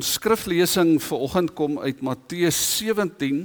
Ons 0.00 0.14
skriflesing 0.16 0.94
vir 1.04 1.22
oggend 1.26 1.50
kom 1.52 1.74
uit 1.76 1.98
Matteus 2.00 2.56
17. 2.78 3.42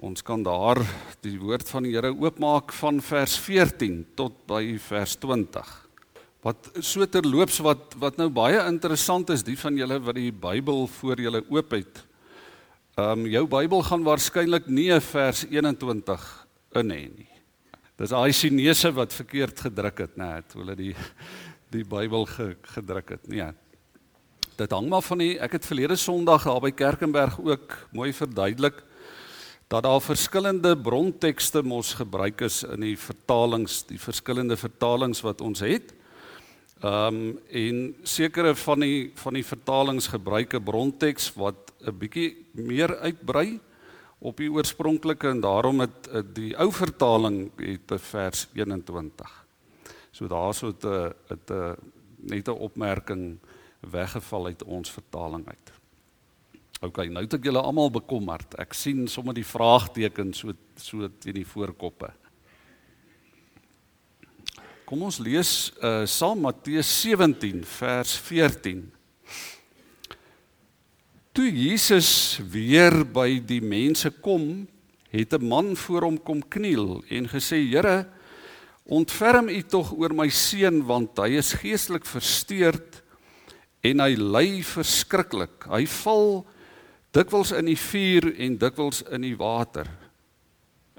Ons 0.00 0.24
kan 0.24 0.40
daar 0.40 0.80
die 1.20 1.34
woord 1.36 1.68
van 1.68 1.84
die 1.84 1.92
Here 1.92 2.14
oopmaak 2.14 2.72
van 2.78 3.02
vers 3.04 3.34
14 3.44 3.98
tot 4.16 4.38
by 4.48 4.78
vers 4.80 5.18
20. 5.20 5.68
Wat 6.48 6.70
so 6.80 7.04
terloops 7.04 7.60
wat 7.66 7.92
wat 8.00 8.16
nou 8.16 8.30
baie 8.32 8.56
interessant 8.72 9.34
is, 9.36 9.44
die 9.44 9.58
van 9.60 9.76
julle 9.76 10.00
wat 10.00 10.16
die 10.16 10.32
Bybel 10.32 10.86
voor 10.96 11.20
julle 11.28 11.44
oop 11.52 11.76
het. 11.76 12.04
Ehm 12.96 13.26
um, 13.26 13.28
jou 13.28 13.44
Bybel 13.58 13.84
gaan 13.84 14.08
waarskynlik 14.08 14.72
nie 14.72 14.88
vers 15.12 15.44
21 15.44 16.28
in 16.80 16.94
hê 16.96 17.02
nie. 17.18 17.32
Dis 18.00 18.16
daai 18.16 18.32
Chinese 18.32 18.96
wat 18.96 19.12
verkeerd 19.12 19.60
gedruk 19.68 20.06
het, 20.08 20.16
né, 20.16 20.38
toe 20.48 20.64
hulle 20.64 20.78
die 20.86 20.94
die 21.76 21.84
Bybel 21.84 22.24
ge, 22.24 22.54
gedruk 22.78 23.18
het. 23.18 23.28
Nee 23.28 23.52
dit 24.60 24.72
hang 24.76 24.88
maar 24.92 25.04
van 25.04 25.22
die 25.22 25.34
ek 25.40 25.54
het 25.56 25.66
verlede 25.66 25.96
Sondag 25.96 26.44
daar 26.44 26.60
by 26.60 26.70
Kerkenberg 26.76 27.38
ook 27.40 27.76
mooi 27.96 28.12
verduidelik 28.12 28.82
dat 29.70 29.86
daar 29.86 30.02
verskillende 30.02 30.74
brontekste 30.76 31.62
mos 31.62 31.94
gebruik 31.94 32.42
is 32.42 32.64
in 32.66 32.82
die 32.82 32.96
vertalings, 32.98 33.84
die 33.86 34.00
verskillende 34.02 34.56
vertalings 34.58 35.22
wat 35.22 35.40
ons 35.40 35.62
het. 35.62 35.94
Ehm 36.80 37.20
um, 37.20 37.38
en 37.46 37.78
sekere 38.02 38.54
van 38.56 38.82
die 38.82 39.12
van 39.22 39.38
die 39.38 39.44
vertalings 39.46 40.08
gebruik 40.10 40.54
'n 40.54 40.64
bronteks 40.64 41.30
wat 41.36 41.72
'n 41.86 41.98
bietjie 41.98 42.46
meer 42.52 42.96
uitbrei 42.98 43.60
op 44.18 44.36
die 44.36 44.50
oorspronklike 44.50 45.28
en 45.28 45.40
daarom 45.40 45.80
het 45.80 46.08
die 46.34 46.56
ou 46.56 46.72
vertaling 46.72 47.50
het 47.56 48.00
vers 48.00 48.48
21. 48.52 49.44
So 50.10 50.26
daar's 50.26 50.58
so 50.58 50.68
'n 50.68 51.14
'n 51.50 51.76
net 52.18 52.48
'n 52.48 52.60
opmerking 52.60 53.38
weggeval 53.80 54.46
uit 54.46 54.62
ons 54.62 54.90
vertaling 54.90 55.46
uit. 55.48 55.72
OK, 56.80 57.02
nou 57.12 57.20
het 57.24 57.34
ek 57.36 57.44
julle 57.44 57.60
almal 57.60 57.90
bekommerd. 57.92 58.54
Ek 58.60 58.72
sien 58.72 59.04
sommer 59.08 59.36
die 59.36 59.44
vraagtekens 59.44 60.40
so 60.40 60.56
so 60.80 61.08
teen 61.20 61.36
die 61.36 61.44
voorkoppe. 61.44 62.08
Kom 64.88 65.04
ons 65.04 65.20
lees 65.20 65.70
uh 65.84 66.06
saam 66.08 66.40
Matteus 66.46 66.88
17 67.02 67.60
vers 67.68 68.14
14. 68.24 68.80
Toe 71.36 71.46
Jesus 71.52 72.40
weer 72.50 73.04
by 73.04 73.38
die 73.44 73.60
mense 73.60 74.10
kom, 74.24 74.66
het 75.12 75.36
'n 75.36 75.46
man 75.46 75.76
voor 75.76 76.08
hom 76.08 76.18
kom 76.18 76.40
kniel 76.42 77.04
en 77.08 77.28
gesê: 77.28 77.60
"Here, 77.60 78.08
ontferm 78.84 79.48
U 79.48 79.62
tog 79.62 79.92
oor 79.92 80.14
my 80.14 80.28
seun 80.28 80.82
want 80.86 81.18
hy 81.18 81.36
is 81.36 81.52
geestelik 81.52 82.06
versteurd 82.06 83.02
en 83.80 84.02
hy 84.04 84.14
ly 84.16 84.46
verskriklik. 84.66 85.64
Hy 85.70 85.84
val 86.02 86.44
dikwels 87.16 87.52
in 87.56 87.70
die 87.70 87.78
vuur 87.78 88.30
en 88.36 88.58
dikwels 88.60 89.02
in 89.10 89.24
die 89.24 89.36
water. 89.38 89.88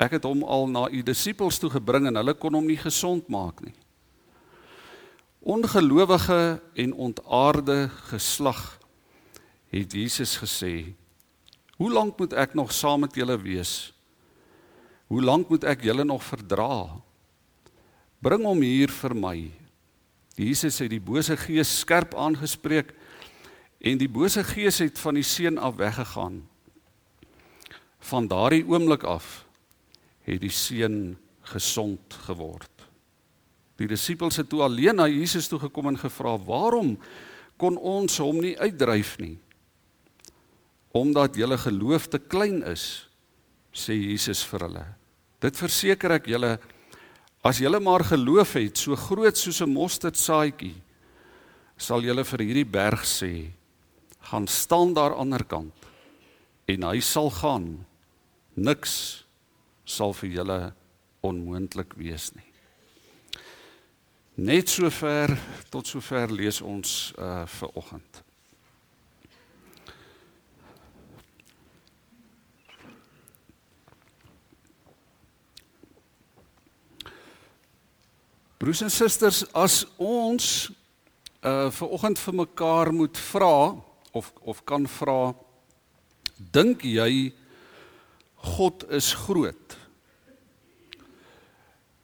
Ek 0.02 0.18
het 0.18 0.26
hom 0.26 0.42
al 0.44 0.66
na 0.72 0.88
u 0.90 1.04
disippels 1.06 1.59
toe 1.62 1.70
gebring 1.70 2.09
en 2.09 2.18
hulle 2.18 2.34
kon 2.34 2.58
hom 2.58 2.66
nie 2.68 2.80
gesond 2.80 3.30
maak 3.30 3.62
nie. 3.62 3.76
Ongelowige 5.42 6.62
en 6.78 6.94
ontaarde 6.94 7.90
geslag 8.09 8.78
het 9.74 9.94
Jesus 9.94 10.36
gesê: 10.38 10.94
Hoe 11.78 11.90
lank 11.90 12.18
moet 12.18 12.34
ek 12.34 12.54
nog 12.54 12.74
saam 12.74 13.06
met 13.06 13.16
julle 13.16 13.38
wees? 13.42 13.94
Hoe 15.09 15.22
lank 15.22 15.50
moet 15.50 15.66
ek 15.66 15.82
julle 15.86 16.06
nog 16.06 16.24
verdra? 16.24 17.02
Bring 18.22 18.46
hom 18.46 18.62
hier 18.62 18.92
vir 18.94 19.16
my. 19.18 19.38
Jesus 20.40 20.80
het 20.80 20.92
die 20.94 21.02
bose 21.04 21.36
gees 21.38 21.72
skerp 21.82 22.16
aangespreek 22.16 22.94
en 23.82 24.00
die 24.00 24.10
bose 24.10 24.44
gees 24.46 24.80
het 24.84 25.00
van 25.02 25.18
die 25.18 25.26
seun 25.26 25.58
af 25.58 25.76
weggegaan. 25.80 26.42
Van 28.12 28.28
daardie 28.28 28.64
oomblik 28.66 29.03
af 29.03 29.44
het 30.25 30.42
die 30.42 30.53
seun 30.53 31.18
gesond 31.52 32.16
geword. 32.28 32.69
Die 33.81 33.90
disippels 33.90 34.38
het 34.38 34.50
toe 34.50 34.62
alleen 34.66 35.00
na 35.00 35.08
Jesus 35.09 35.50
toe 35.50 35.59
gekom 35.59 35.90
en 35.90 35.97
gevra: 35.97 36.38
"Waarom 36.38 36.98
kon 37.58 37.78
ons 37.78 38.18
hom 38.18 38.40
nie 38.40 38.59
uitdryf 38.59 39.18
nie?" 39.18 39.40
Omdat 40.92 41.36
julle 41.36 41.58
geloof 41.58 42.08
te 42.08 42.19
klein 42.19 42.63
is, 42.63 43.08
sê 43.74 43.96
Jesus 43.96 44.44
vir 44.44 44.68
hulle. 44.68 44.86
Dit 45.42 45.58
verseker 45.58 46.12
ek 46.12 46.28
julle 46.28 46.59
As 47.41 47.57
julle 47.57 47.79
maar 47.81 48.03
geloof 48.06 48.53
het 48.53 48.78
so 48.78 48.96
groot 48.96 49.38
soos 49.38 49.62
'n 49.62 49.74
mosterdsaadjie, 49.74 50.75
sal 51.78 52.02
julle 52.02 52.24
vir 52.24 52.40
hierdie 52.40 52.69
berg 52.69 53.06
sê: 53.06 53.52
"Gaan 54.29 54.47
staan 54.47 54.94
daar 54.94 55.12
aan 55.12 55.12
die 55.12 55.22
ander 55.22 55.44
kant." 55.44 55.74
En 56.68 56.84
hy 56.84 57.00
sal 57.00 57.31
gaan. 57.31 57.85
Niks 58.53 59.25
sal 59.85 60.13
vir 60.13 60.30
julle 60.30 60.74
onmoontlik 61.22 61.94
wees 61.94 62.31
nie. 62.35 62.51
Net 64.35 64.69
sover 64.69 65.38
tot 65.69 65.88
sover 65.88 66.31
lees 66.31 66.62
ons 66.62 67.13
uh 67.18 67.46
vir 67.46 67.69
oggend. 67.74 68.24
Broers 78.62 78.84
en 78.86 78.92
susters, 78.94 79.40
as 79.58 79.82
ons 79.98 80.70
uh 81.42 81.72
ver 81.74 81.94
oggend 81.96 82.20
vir 82.22 82.36
mekaar 82.44 82.92
moet 82.94 83.18
vra 83.18 83.74
of 84.14 84.28
of 84.46 84.60
kan 84.70 84.86
vra 84.86 85.34
dink 86.38 86.86
jy 86.86 87.32
God 88.54 88.86
is 88.94 89.10
groot? 89.24 89.78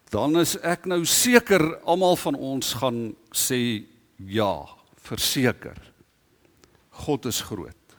Dan 0.09 0.41
is 0.41 0.57
ek 0.66 0.90
nou 0.90 1.03
seker 1.06 1.62
almal 1.85 2.18
van 2.25 2.41
ons 2.50 2.74
gaan 2.81 3.01
sê 3.29 3.85
ja, 4.18 4.66
verseker. 4.97 5.78
God 7.06 7.29
is 7.29 7.45
groot. 7.45 7.97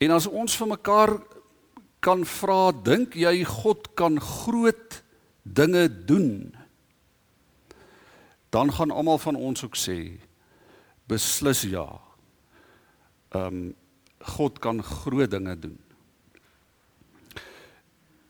En 0.00 0.16
as 0.16 0.24
ons 0.24 0.56
vir 0.56 0.72
mekaar 0.72 1.18
kan 2.00 2.24
vra, 2.24 2.70
dink 2.72 3.12
jy 3.12 3.42
God 3.44 3.92
kan 3.92 4.16
groot 4.16 5.02
dinge 5.54 5.86
doen 6.06 6.54
dan 8.50 8.72
gaan 8.72 8.90
almal 8.90 9.18
van 9.18 9.36
ons 9.36 9.64
ook 9.64 9.76
sê 9.76 10.16
beslis 11.06 11.66
ja. 11.70 11.86
Ehm 13.34 13.46
um, 13.46 13.74
God 14.26 14.58
kan 14.58 14.82
groot 14.82 15.30
dinge 15.30 15.54
doen. 15.54 15.76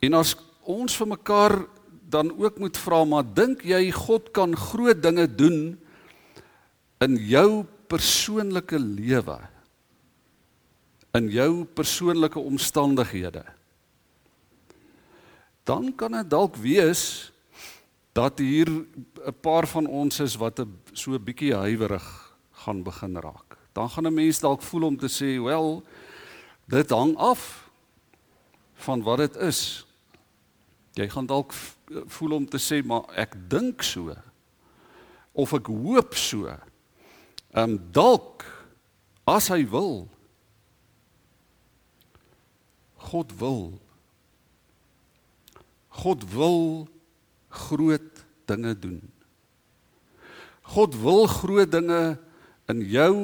En 0.04 0.16
as 0.18 0.34
ons 0.60 0.96
vir 0.98 1.08
mekaar 1.08 1.54
dan 2.10 2.34
ook 2.36 2.58
moet 2.60 2.76
vra 2.76 2.98
maar 3.08 3.24
dink 3.24 3.64
jy 3.64 3.88
God 3.96 4.28
kan 4.36 4.52
groot 4.52 5.00
dinge 5.00 5.24
doen 5.24 5.78
in 7.00 7.16
jou 7.16 7.64
persoonlike 7.88 8.76
lewe? 8.76 9.38
In 11.16 11.30
jou 11.32 11.64
persoonlike 11.64 12.38
omstandighede? 12.38 13.46
Dan 15.66 15.90
kan 15.98 16.14
dit 16.14 16.30
dalk 16.30 16.56
wees 16.62 17.32
dat 18.14 18.38
hier 18.38 18.68
'n 18.70 19.36
paar 19.40 19.66
van 19.66 19.86
ons 19.86 20.20
is 20.20 20.36
wat 20.36 20.60
'n 20.60 20.78
so 20.92 21.10
'n 21.12 21.24
bietjie 21.24 21.54
huiwerig 21.54 22.36
gaan 22.52 22.82
begin 22.82 23.18
raak. 23.18 23.58
Dan 23.72 23.90
gaan 23.90 24.06
'n 24.06 24.14
mens 24.14 24.40
dalk 24.40 24.62
voel 24.62 24.82
om 24.82 24.96
te 24.96 25.08
sê, 25.08 25.42
"Wel, 25.42 25.82
dit 26.64 26.90
hang 26.90 27.16
af 27.16 27.70
van 28.74 29.02
wat 29.02 29.18
dit 29.18 29.36
is." 29.36 29.86
Jy 30.92 31.08
gaan 31.08 31.26
dalk 31.26 31.52
voel 32.06 32.32
om 32.32 32.48
te 32.48 32.58
sê, 32.58 32.86
"Maar 32.86 33.04
ek 33.14 33.50
dink 33.50 33.82
so." 33.82 34.14
Of 35.32 35.52
ek 35.52 35.66
hoop 35.66 36.14
so. 36.14 36.46
Ehm 36.46 37.70
um, 37.70 37.80
dalk 37.90 38.44
as 39.24 39.48
hy 39.48 39.68
wil 39.68 40.08
God 42.94 43.38
wil 43.38 43.80
God 45.96 46.24
wil 46.32 46.88
groot 47.48 48.24
dinge 48.44 48.74
doen. 48.78 49.00
God 50.62 50.96
wil 51.00 51.26
groot 51.26 51.70
dinge 51.72 52.18
in 52.68 52.82
jou 52.90 53.16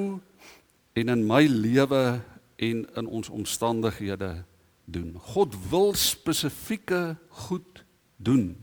en 0.92 1.08
in 1.08 1.26
my 1.26 1.44
lewe 1.46 2.20
en 2.56 2.84
in 2.96 3.06
ons 3.06 3.28
omstandighede 3.28 4.44
doen. 4.84 5.16
God 5.34 5.56
wil 5.70 5.94
spesifieke 5.94 7.16
goed 7.28 7.84
doen. 8.16 8.56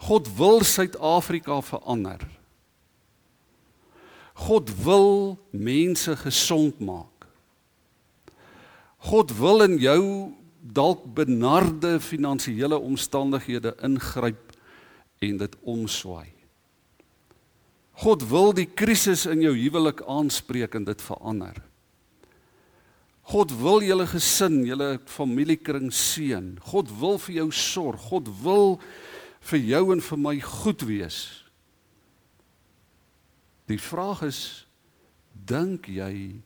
God 0.00 0.28
wil 0.36 0.62
Suid-Afrika 0.64 1.60
verander. 1.60 2.24
God 4.40 4.72
wil 4.84 5.36
mense 5.50 6.16
gesond 6.16 6.78
maak. 6.80 7.26
God 8.96 9.32
wil 9.36 9.64
in 9.64 9.76
jou 9.80 10.04
dalk 10.60 11.06
benarde 11.14 12.00
finansiële 12.00 12.78
omstandighede 12.78 13.74
ingryp 13.82 14.52
en 15.18 15.40
dit 15.40 15.56
omswaai. 15.62 16.32
God 18.00 18.24
wil 18.28 18.54
die 18.56 18.68
krisis 18.68 19.26
in 19.28 19.42
jou 19.44 19.52
huwelik 19.56 20.00
aanspreek 20.08 20.76
en 20.78 20.86
dit 20.88 21.02
verander. 21.04 21.58
God 23.30 23.52
wil 23.60 23.84
julle 23.84 24.06
gesin, 24.10 24.62
julle 24.66 24.94
familiekring 25.06 25.90
seën. 25.94 26.54
God 26.72 26.88
wil 27.00 27.20
vir 27.26 27.42
jou 27.42 27.50
sorg. 27.54 28.08
God 28.10 28.30
wil 28.42 28.80
vir 29.52 29.60
jou 29.68 29.82
en 29.94 30.02
vir 30.02 30.18
my 30.18 30.34
goed 30.42 30.82
wees. 30.88 31.18
Die 33.70 33.78
vraag 33.78 34.24
is 34.26 34.40
dink 35.46 35.86
jy 35.92 36.40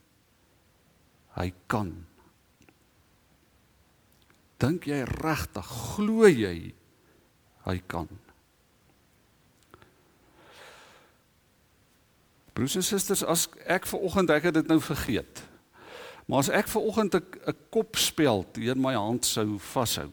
hy 1.39 1.49
kan? 1.71 1.95
Dink 4.65 4.87
jy 4.89 5.03
regtig 5.21 5.67
glo 5.69 6.29
jy 6.29 6.73
hy 7.65 7.79
kan? 7.89 8.09
Broers 12.55 12.77
en 12.79 12.87
susters, 12.87 13.25
as 13.27 13.49
ek 13.67 13.89
ver 13.91 14.05
oggend 14.07 14.31
ek 14.31 14.47
het 14.49 14.57
dit 14.61 14.69
nou 14.71 14.79
vergeet. 14.81 15.43
Maar 16.31 16.45
as 16.45 16.53
ek 16.55 16.71
ver 16.71 16.87
oggend 16.87 17.17
'n 17.19 17.57
kopspeld 17.71 18.57
in 18.57 18.81
my 18.81 18.95
hand 18.95 19.27
sou 19.27 19.59
vashou. 19.59 20.11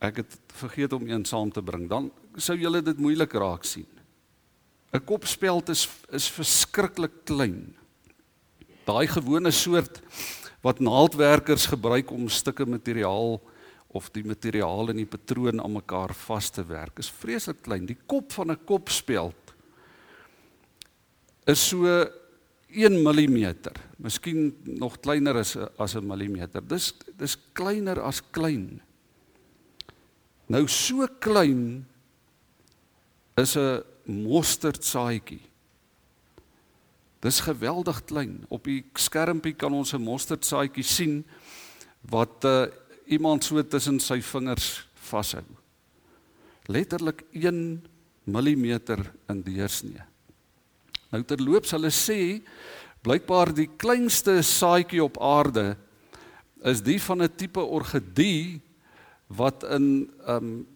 Ek 0.00 0.16
het 0.16 0.38
vergeet 0.48 0.92
om 0.92 1.06
een 1.06 1.24
saam 1.24 1.52
te 1.52 1.62
bring, 1.62 1.88
dan 1.88 2.10
sou 2.36 2.56
julle 2.58 2.82
dit 2.82 2.98
moeilik 2.98 3.32
raak 3.32 3.64
sien. 3.64 3.86
'n 4.92 5.04
Kopspeld 5.04 5.68
is 5.68 5.88
is 6.10 6.30
verskriklik 6.30 7.24
klein. 7.24 7.76
Daai 8.86 9.06
gewone 9.06 9.50
soort 9.50 10.02
wat 10.64 10.80
naaldwerkers 10.80 11.68
gebruik 11.68 12.10
om 12.10 12.28
stukke 12.32 12.64
materiaal 12.64 13.36
of 13.94 14.08
die 14.16 14.24
materiaal 14.26 14.90
in 14.90 15.02
die 15.02 15.08
patroon 15.08 15.60
aan 15.62 15.76
mekaar 15.76 16.14
vas 16.24 16.48
te 16.50 16.64
werk 16.66 16.98
is 16.98 17.12
vreeslik 17.20 17.60
klein. 17.62 17.86
Die 17.86 17.98
kop 18.08 18.32
van 18.32 18.50
'n 18.50 18.64
kopspeld 18.66 19.54
is 21.46 21.68
so 21.68 21.84
1 22.74 23.02
mm, 23.02 23.54
miskien 23.98 24.56
nog 24.64 24.98
kleiner 25.00 25.36
as 25.36 25.56
as 25.78 25.94
'n 25.94 26.06
millimeter. 26.06 26.60
Dis 26.60 26.94
dis 27.16 27.36
kleiner 27.52 28.00
as 28.00 28.22
klein. 28.32 28.80
Nou 30.48 30.66
so 30.66 31.06
klein 31.20 31.86
is 33.36 33.56
'n 33.56 33.82
mosterdsaadjie. 34.04 35.53
Dis 37.24 37.40
geweldig 37.40 38.02
klein. 38.04 38.42
Op 38.52 38.66
die 38.68 38.82
skermpie 39.00 39.54
kan 39.56 39.72
ons 39.72 39.94
'n 39.94 40.02
mosterdsaadjie 40.02 40.84
sien 40.84 41.24
wat 42.00 42.44
uh, 42.44 42.66
iemand 43.06 43.44
so 43.44 43.62
tussen 43.62 44.00
sy 44.00 44.20
vingers 44.20 44.88
vashou. 45.08 45.44
Letterlik 46.66 47.24
1 47.32 47.80
mm 48.24 48.64
in 49.28 49.42
deursnee. 49.42 50.04
Nou 51.10 51.22
terloops 51.22 51.70
hulle 51.70 51.90
sê 51.90 52.42
blykbaar 53.04 53.54
die 53.54 53.70
kleinste 53.76 54.42
saadjie 54.42 55.02
op 55.04 55.20
aarde 55.20 55.76
is 56.64 56.82
die 56.82 57.00
van 57.00 57.22
'n 57.22 57.36
tipe 57.36 57.60
orgidee 57.60 58.60
wat 59.28 59.64
in 59.64 60.10
um 60.26 60.66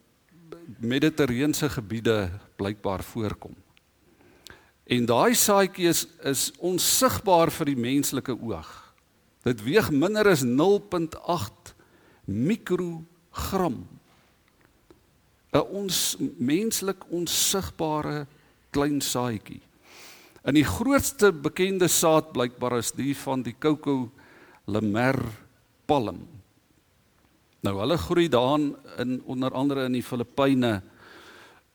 mediterrane 0.80 1.68
gebiede 1.68 2.30
blykbaar 2.56 3.02
voorkom. 3.02 3.56
En 4.88 5.05
daai 5.05 5.35
saadjie 5.37 5.90
is 5.90 6.06
is 6.25 6.49
onsigbaar 6.64 7.52
vir 7.52 7.73
die 7.75 7.81
menslike 7.81 8.32
oog. 8.32 8.69
Dit 9.44 9.61
weeg 9.64 9.90
minder 9.93 10.29
as 10.29 10.44
0.8 10.44 11.75
mikrogram. 12.25 13.85
'n 15.52 15.64
ons 15.73 16.17
menslik 16.37 17.05
onsigbare 17.12 18.26
klein 18.70 19.00
saadjie. 19.00 19.61
In 20.44 20.55
die 20.55 20.64
grootste 20.64 21.32
bekende 21.32 21.88
saad 21.88 22.32
blykbaar 22.32 22.79
is 22.79 22.93
die 22.93 23.14
van 23.17 23.43
die 23.43 23.56
Coco 23.58 24.11
Lemer 24.67 25.19
palm. 25.87 26.26
Nou 27.64 27.75
hulle 27.81 27.99
groei 27.99 28.29
daan 28.29 28.76
in 28.99 29.23
onder 29.26 29.52
andere 29.52 29.85
in 29.88 29.96
die 29.96 30.05
Filippyne. 30.05 30.82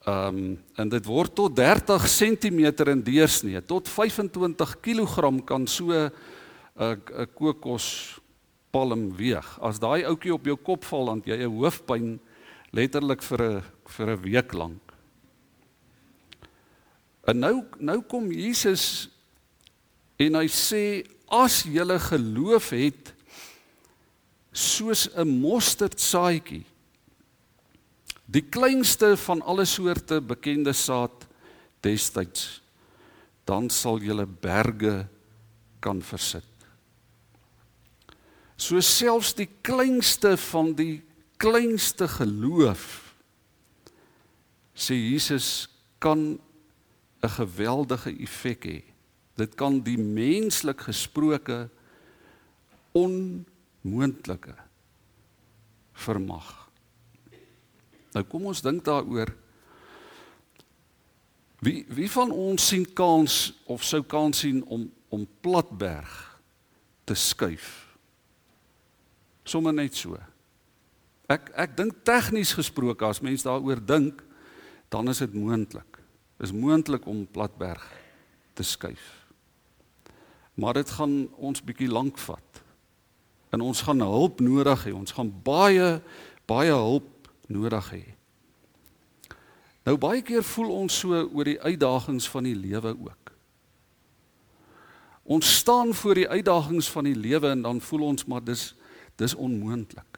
Ehm 0.04 0.36
um, 0.36 0.58
en 0.76 0.90
dit 0.90 1.06
word 1.06 1.32
tot 1.36 1.56
30 1.56 2.08
cm 2.12 2.90
in 2.92 3.04
deursnee, 3.04 3.62
tot 3.64 3.88
25 3.88 4.80
kg 4.84 5.46
kan 5.46 5.68
so 5.68 5.92
'n 5.92 6.12
'n 6.76 7.28
kokos 7.34 8.20
palm 8.72 9.16
weeg. 9.16 9.48
As 9.62 9.80
daai 9.80 10.04
ouetjie 10.04 10.34
op 10.34 10.46
jou 10.46 10.58
kop 10.58 10.84
val 10.84 11.06
dan 11.06 11.22
jy 11.26 11.38
'n 11.38 11.56
hoofpyn 11.56 12.20
letterlik 12.72 13.22
vir 13.22 13.42
'n 13.42 13.64
vir 13.86 14.10
'n 14.10 14.22
week 14.22 14.54
lank. 14.54 14.82
En 17.28 17.40
nou 17.40 17.64
nou 17.80 18.02
kom 18.02 18.32
Jesus 18.32 19.10
en 20.18 20.36
hy 20.36 20.48
sê 20.48 21.08
as 21.30 21.64
jy 21.64 22.00
geloof 22.00 22.70
het 22.70 23.14
soos 24.52 25.08
'n 25.16 25.28
mosterdsaadjie 25.28 26.66
die 28.26 28.44
kleinste 28.44 29.18
van 29.18 29.42
alle 29.42 29.66
soorte 29.66 30.22
bekende 30.22 30.74
saad 30.74 31.28
destyds 31.84 32.62
dan 33.44 33.70
sal 33.70 34.00
jy 34.00 34.26
berge 34.26 35.04
kan 35.84 36.00
versit. 36.02 36.48
So 38.56 38.80
selfs 38.80 39.34
die 39.36 39.50
kleinste 39.66 40.38
van 40.40 40.72
die 40.78 41.02
kleinste 41.42 42.08
geloof 42.08 43.02
sê 44.74 44.96
Jesus 44.96 45.68
kan 46.00 46.40
'n 47.24 47.30
geweldige 47.30 48.12
effek 48.20 48.64
hê. 48.66 48.84
Dit 49.36 49.56
kan 49.56 49.82
die 49.82 49.98
menslik 49.98 50.82
gesproke 50.82 51.70
onmoontlike 52.92 54.56
vermag. 55.94 56.63
Nou 58.14 58.24
kom 58.30 58.50
ons 58.52 58.62
dink 58.62 58.84
daaroor. 58.86 59.32
Wie 61.64 61.86
wie 61.88 62.10
van 62.12 62.32
ons 62.32 62.68
sien 62.68 62.86
kans 62.94 63.54
of 63.72 63.86
sou 63.88 64.04
kans 64.04 64.44
sien 64.44 64.64
om 64.66 64.90
om 65.14 65.28
Platberg 65.46 66.12
te 67.06 67.14
skuif? 67.14 67.96
Sommige 69.44 69.76
net 69.76 69.96
so. 69.96 70.18
Ek 71.32 71.52
ek 71.56 71.78
dink 71.78 72.04
tegnies 72.04 72.54
gesproke 72.58 73.06
as 73.06 73.22
mens 73.24 73.46
daaroor 73.46 73.80
dink, 73.80 74.24
dan 74.90 75.10
is 75.10 75.24
dit 75.24 75.34
moontlik 75.34 75.94
is 76.44 76.52
moontlik 76.52 77.06
om 77.08 77.28
Platberg 77.32 77.84
te 78.54 78.64
skuif. 78.64 79.24
Maar 80.54 80.82
dit 80.82 80.90
gaan 80.90 81.14
ons 81.40 81.64
bietjie 81.64 81.90
lank 81.90 82.18
vat. 82.20 82.62
En 83.54 83.62
ons 83.62 83.82
gaan 83.82 84.02
hulp 84.04 84.42
nodig 84.44 84.86
hê. 84.88 84.94
Ons 84.94 85.16
gaan 85.16 85.32
baie 85.46 86.02
baie 86.50 86.74
hulp 86.74 87.08
nodig 87.54 87.90
hê. 87.94 88.04
Nou 89.84 89.98
baie 90.00 90.24
keer 90.24 90.44
voel 90.48 90.72
ons 90.84 91.00
so 91.04 91.12
oor 91.12 91.48
die 91.48 91.60
uitdagings 91.60 92.28
van 92.32 92.48
die 92.48 92.56
lewe 92.56 92.94
ook. 92.96 93.34
Ons 95.24 95.58
staan 95.60 95.94
voor 95.96 96.20
die 96.20 96.28
uitdagings 96.30 96.90
van 96.92 97.08
die 97.08 97.16
lewe 97.16 97.52
en 97.54 97.62
dan 97.64 97.82
voel 97.82 98.10
ons 98.12 98.26
maar 98.26 98.44
dis 98.44 98.74
dis 99.16 99.36
onmoontlik. 99.38 100.18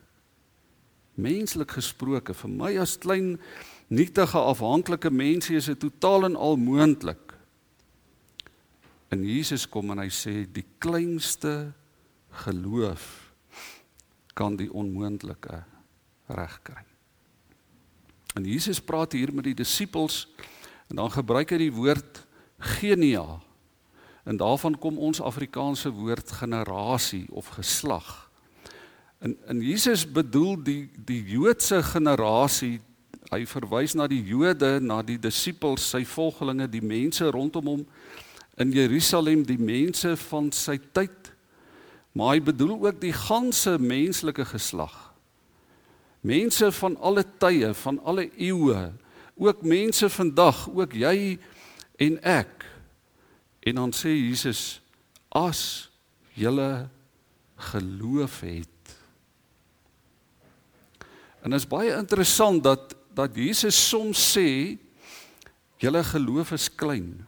Menslik 1.20 1.74
gesproke 1.76 2.34
vir 2.34 2.52
my 2.52 2.72
as 2.80 2.96
klein 3.04 3.36
nietige 3.92 4.40
afhanklike 4.40 5.12
mense 5.12 5.52
is 5.54 5.68
dit 5.68 5.80
totaal 5.80 6.30
en 6.30 6.40
al 6.40 6.56
moontlik. 6.56 7.36
En 9.12 9.24
Jesus 9.28 9.68
kom 9.70 9.92
en 9.92 10.02
hy 10.02 10.10
sê 10.10 10.46
die 10.48 10.66
kleinste 10.80 11.74
geloof 12.46 13.06
kan 14.36 14.58
die 14.60 14.72
onmoontlike 14.72 15.62
regkry. 16.32 16.95
En 18.36 18.46
Jesus 18.46 18.82
praat 18.84 19.16
hier 19.16 19.32
met 19.34 19.48
die 19.48 19.58
disippels 19.58 20.26
en 20.92 21.00
dan 21.00 21.12
gebruik 21.12 21.56
hy 21.56 21.60
die 21.66 21.74
woord 21.74 22.22
genia. 22.78 23.40
En 24.26 24.38
daarvan 24.38 24.76
kom 24.82 24.98
ons 24.98 25.22
Afrikaanse 25.22 25.90
woord 25.96 26.32
generasie 26.42 27.26
of 27.32 27.56
geslag. 27.58 28.30
En 29.24 29.38
en 29.48 29.62
Jesus 29.64 30.04
bedoel 30.06 30.60
die 30.64 30.82
die 31.08 31.24
Joodse 31.24 31.84
generasie 31.84 32.82
Hy 33.34 33.42
verwys 33.50 33.96
na 33.98 34.06
die 34.10 34.22
Jode, 34.22 34.78
na 34.84 35.00
die 35.02 35.18
disippels, 35.18 35.88
sy 35.90 36.04
volgelinge, 36.06 36.68
die 36.70 36.84
mense 36.84 37.26
rondom 37.34 37.72
hom 37.72 37.86
in 38.62 38.72
Jerusalem, 38.72 39.42
die 39.48 39.60
mense 39.60 40.14
van 40.30 40.52
sy 40.54 40.78
tyd. 40.94 41.32
Maar 42.16 42.36
hy 42.36 42.44
bedoel 42.52 42.76
ook 42.78 43.02
die 43.02 43.16
ganse 43.16 43.76
menslike 43.82 44.46
geslag. 44.54 45.05
Mense 46.26 46.72
van 46.80 46.96
alle 46.98 47.26
tye, 47.38 47.74
van 47.78 48.00
alle 48.04 48.30
eeue, 48.42 48.80
ook 49.36 49.62
mense 49.68 50.10
vandag, 50.10 50.64
ook 50.74 50.96
jy 50.98 51.36
en 52.02 52.18
ek. 52.26 52.66
En 53.66 53.82
dan 53.82 53.94
sê 53.94 54.10
Jesus: 54.16 54.82
"As 55.30 55.92
julle 56.34 56.88
geloof 57.56 58.40
het." 58.42 58.70
En 61.44 61.52
dit 61.54 61.60
is 61.60 61.68
baie 61.68 61.94
interessant 61.94 62.64
dat 62.64 62.96
dat 63.16 63.36
Jesus 63.36 63.78
soms 63.90 64.20
sê 64.36 64.78
julle 65.80 66.04
geloof 66.04 66.52
is 66.52 66.68
klein. 66.76 67.26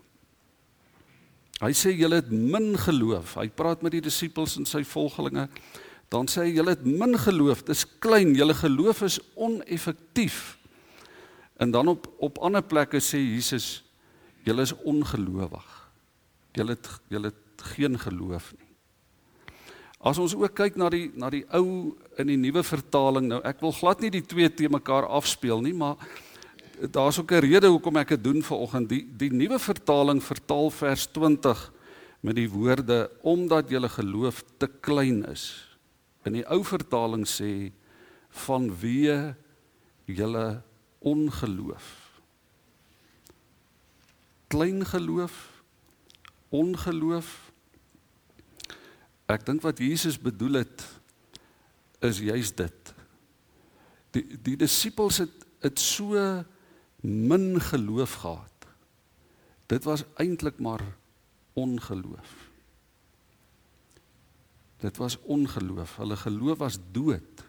Hy 1.62 1.72
sê 1.74 1.94
julle 1.96 2.20
het 2.20 2.32
min 2.32 2.75
geloof. 2.77 3.38
Hy 3.39 3.48
praat 3.50 3.82
met 3.82 3.96
die 3.96 4.04
disippels 4.04 4.58
en 4.60 4.68
sy 4.68 4.84
volgelinge. 4.84 5.48
Dan 6.10 6.30
sê 6.32 6.46
hy 6.48 6.54
julle 6.56 6.76
het 6.76 6.86
min 6.86 7.18
geloof. 7.20 7.66
Dis 7.68 7.84
klein. 8.00 8.36
Julle 8.36 8.56
geloof 8.56 9.02
is 9.02 9.20
oneffektief. 9.36 10.58
En 11.58 11.72
dan 11.72 11.88
op 11.88 12.08
op 12.18 12.38
ander 12.38 12.64
plekke 12.64 13.02
sê 13.02 13.20
Jesus 13.20 13.84
julle 14.46 14.62
is 14.62 14.76
ongelowig. 14.88 15.68
Julle 16.56 16.78
het 16.78 16.90
julle 17.12 17.34
het 17.34 17.68
geen 17.76 18.00
geloof 18.00 18.54
nie. 18.58 18.68
As 19.98 20.20
ons 20.22 20.36
ook 20.38 20.54
kyk 20.56 20.78
na 20.78 20.90
die 20.94 21.10
na 21.18 21.30
die 21.34 21.44
ou 21.58 21.98
in 22.22 22.30
die 22.30 22.38
nuwe 22.38 22.64
vertaling 22.64 23.28
nou, 23.28 23.42
ek 23.44 23.60
wil 23.66 23.74
glad 23.74 24.02
nie 24.02 24.14
die 24.14 24.24
twee 24.24 24.50
te 24.54 24.70
mekaar 24.70 25.10
afspeel 25.10 25.62
nie, 25.66 25.74
maar 25.74 25.98
daar's 26.94 27.20
ook 27.20 27.32
'n 27.32 27.42
rede 27.42 27.68
hoekom 27.68 27.98
ek 27.98 28.10
dit 28.10 28.24
doen 28.24 28.44
vanoggend. 28.44 28.90
Die 28.90 29.08
die 29.18 29.34
nuwe 29.34 29.60
vertaling 29.60 30.24
vertaal 30.24 30.70
vers 30.70 31.08
20 31.12 31.72
met 32.22 32.36
die 32.36 32.50
woorde 32.50 33.10
omdat 33.22 33.70
julle 33.70 33.90
geloof 33.90 34.44
te 34.58 34.68
klein 34.68 35.26
is. 35.26 35.67
In 36.28 36.36
die 36.36 36.48
ou 36.52 36.60
vertaling 36.68 37.24
sê 37.30 37.72
vanweë 38.44 39.20
julle 40.12 40.48
ongeloof. 41.08 41.88
Klein 44.52 44.84
geloof, 44.88 45.36
ongeloof. 46.56 47.32
Ek 49.28 49.44
dink 49.48 49.64
wat 49.64 49.80
Jesus 49.84 50.20
bedoel 50.20 50.64
het 50.64 50.86
is 52.04 52.22
juis 52.24 52.54
dit. 52.56 52.94
Die 54.16 54.40
die 54.44 54.56
disippels 54.60 55.24
het 55.24 55.46
het 55.64 55.80
so 55.82 56.14
min 57.02 57.58
geloof 57.72 58.20
gehad. 58.22 58.68
Dit 59.68 59.84
was 59.84 60.06
eintlik 60.22 60.60
maar 60.64 60.84
ongeloof. 61.54 62.47
Dit 64.78 64.98
was 64.98 65.18
ongeloof. 65.22 65.96
Hulle 65.98 66.16
geloof 66.16 66.58
was 66.58 66.78
dood. 66.92 67.46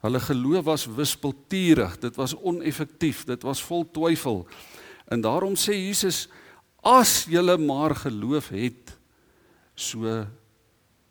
Hulle 0.00 0.20
geloof 0.20 0.64
was 0.64 0.86
wispelturig, 0.86 1.98
dit 1.98 2.16
was 2.16 2.36
oneffektief, 2.36 3.24
dit 3.24 3.42
was 3.42 3.62
vol 3.64 3.86
twyfel. 3.90 4.44
En 5.08 5.20
daarom 5.20 5.56
sê 5.58 5.74
Jesus 5.74 6.26
as 6.86 7.24
julle 7.30 7.56
maar 7.58 7.94
geloof 7.96 8.48
het 8.54 8.92
so 9.74 10.26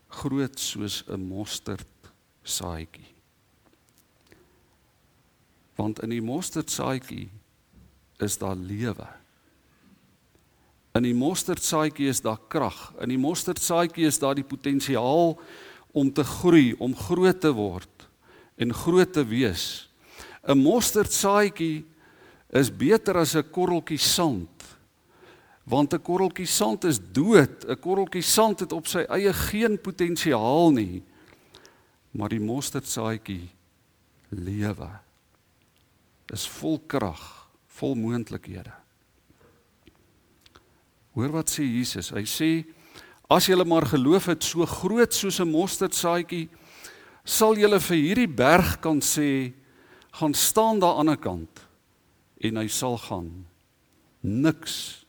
groot 0.07 0.59
soos 0.59 1.03
'n 1.07 1.19
mosterd 1.19 2.11
saadjie. 2.43 3.11
Want 5.75 6.01
in 6.01 6.09
die 6.09 6.21
mosterd 6.21 6.71
saadjie 6.71 7.29
is 8.17 8.37
daar 8.37 8.55
lewe. 8.55 9.07
In 10.95 11.03
die 11.03 11.15
mosterd 11.15 11.63
saadjie 11.63 12.07
is 12.07 12.21
daar 12.23 12.39
krag. 12.47 12.93
In 13.03 13.11
die 13.11 13.19
mosterd 13.19 13.59
saadjie 13.59 14.07
is 14.07 14.19
daar 14.19 14.35
die 14.37 14.47
potensiaal 14.47 15.35
om 15.91 16.11
te 16.13 16.23
groei, 16.23 16.73
om 16.79 16.95
groot 16.95 17.41
te 17.41 17.51
word 17.51 18.07
en 18.55 18.71
groot 18.71 19.11
te 19.11 19.23
wees. 19.27 19.89
'n 20.47 20.57
Mosterdsaadjie 20.61 21.85
is 22.53 22.69
beter 22.69 23.17
as 23.17 23.35
'n 23.35 23.49
korreltjie 23.51 23.97
sand. 23.97 24.63
Want 25.65 25.93
'n 25.93 26.01
korreltjie 26.01 26.47
sand 26.47 26.83
is 26.83 26.99
dood. 26.99 27.65
'n 27.67 27.79
Korreltjie 27.79 28.21
sand 28.21 28.59
het 28.59 28.71
op 28.71 28.87
sy 28.87 29.03
eie 29.09 29.33
geen 29.33 29.81
potensiaal 29.81 30.71
nie. 30.71 31.03
Maar 32.11 32.29
die 32.29 32.39
mosterdsaadjie 32.39 33.49
lewe. 34.29 34.89
Is 36.33 36.47
vol 36.47 36.79
krag, 36.87 37.49
vol 37.67 37.95
moontlikhede. 37.95 38.84
Hoor 41.15 41.31
wat 41.31 41.51
sê 41.51 41.63
Jesus? 41.63 42.11
Hy 42.11 42.25
sê 42.27 42.49
as 43.31 43.47
jy 43.47 43.55
maar 43.63 43.87
geloof 43.87 44.27
het 44.33 44.43
so 44.43 44.65
groot 44.67 45.13
soos 45.13 45.39
'n 45.39 45.49
mosterdsaadjie 45.49 46.49
sal 47.23 47.55
julle 47.55 47.79
vir 47.79 47.97
hierdie 47.97 48.27
berg 48.27 48.79
kan 48.81 48.99
sê 48.99 49.53
gaan 50.13 50.33
staan 50.33 50.79
daar 50.79 50.99
aan 50.99 51.09
die 51.15 51.17
kant 51.17 51.63
en 52.41 52.57
hy 52.57 52.67
sal 52.67 52.97
gaan. 52.97 53.45
Niks 54.21 55.05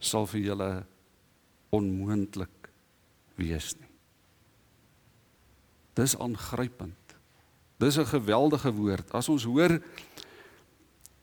sal 0.00 0.26
vir 0.26 0.40
julle 0.40 0.86
onmoontlik 1.70 2.70
wees 3.36 3.74
nie. 3.80 3.90
Dis 5.94 6.16
aangrypend. 6.18 7.16
Dis 7.78 7.98
'n 7.98 8.04
geweldige 8.06 8.72
woord. 8.72 9.14
As 9.14 9.28
ons 9.28 9.44
hoor 9.44 9.80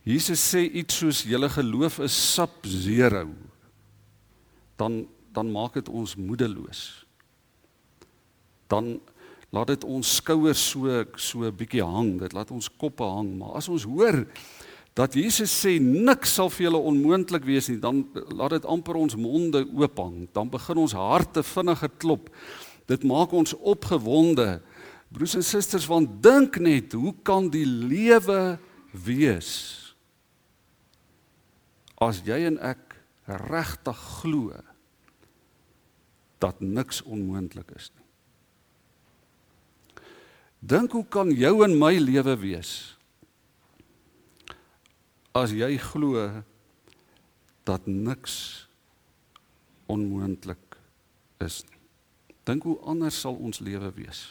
Jesus 0.04 0.54
sê 0.54 0.64
iets 0.72 0.96
soos 0.98 1.24
julle 1.24 1.50
geloof 1.50 2.00
is 2.00 2.34
sap 2.34 2.66
zero 2.66 3.51
dan 4.82 5.04
dan 5.32 5.54
maak 5.54 5.78
dit 5.78 5.90
ons 5.90 6.18
moedeloos 6.20 6.82
dan 8.72 8.96
laat 9.52 9.74
dit 9.74 9.84
ons 9.84 10.16
skouers 10.22 10.62
so 10.74 11.04
so 11.20 11.44
'n 11.44 11.56
bietjie 11.56 11.84
hang, 11.84 12.20
dit 12.20 12.34
laat 12.34 12.52
ons 12.52 12.70
koppe 12.78 13.04
hang, 13.04 13.38
maar 13.38 13.60
as 13.60 13.68
ons 13.68 13.84
hoor 13.84 14.26
dat 14.96 15.14
Jesus 15.16 15.52
sê 15.52 15.80
niks 15.80 16.36
sal 16.36 16.50
vir 16.50 16.68
julle 16.68 16.80
onmoontlik 16.80 17.46
wees 17.46 17.70
nie, 17.70 17.80
dan 17.80 18.04
laat 18.32 18.52
dit 18.52 18.66
amper 18.66 18.96
ons 18.96 19.16
monde 19.16 19.64
oop 19.72 19.98
hang, 19.98 20.28
dan 20.34 20.50
begin 20.50 20.78
ons 20.78 20.92
harte 20.92 21.44
vinniger 21.44 21.92
klop. 21.98 22.30
Dit 22.88 23.04
maak 23.04 23.32
ons 23.32 23.54
opgewonde. 23.56 24.62
Broers 25.12 25.36
en 25.36 25.44
susters, 25.44 25.88
want 25.88 26.22
dink 26.24 26.60
net, 26.60 26.92
hoe 26.92 27.14
kan 27.24 27.50
die 27.50 27.66
lewe 27.66 28.60
wees 28.92 29.78
as 32.02 32.20
jy 32.26 32.48
en 32.48 32.58
ek 32.60 32.98
regtig 33.28 34.00
glo 34.22 34.52
dat 36.42 36.62
niks 36.62 37.02
onmoontlik 37.06 37.70
is 37.78 37.92
nie? 37.96 38.08
Dink 40.62 40.94
hoe 40.94 41.06
kan 41.10 41.32
jou 41.34 41.64
en 41.66 41.78
my 41.78 41.96
lewe 41.98 42.36
wees 42.38 42.74
as 45.34 45.54
jy 45.56 45.74
glo 45.80 46.28
dat 47.66 47.88
niks 47.88 48.68
onmoontlik 49.92 50.78
is 51.44 51.62
nie. 51.70 51.80
Dink 52.48 52.66
hoe 52.66 52.78
anders 52.90 53.20
sal 53.22 53.38
ons 53.38 53.62
lewe 53.62 53.92
wees. 53.96 54.22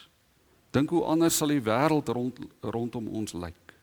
Dink 0.75 0.90
hoe 0.95 1.05
anders 1.09 1.38
sal 1.40 1.52
die 1.52 1.62
wêreld 1.62 2.11
rond 2.14 2.38
rondom 2.61 3.09
ons 3.21 3.35
lyk. 3.35 3.75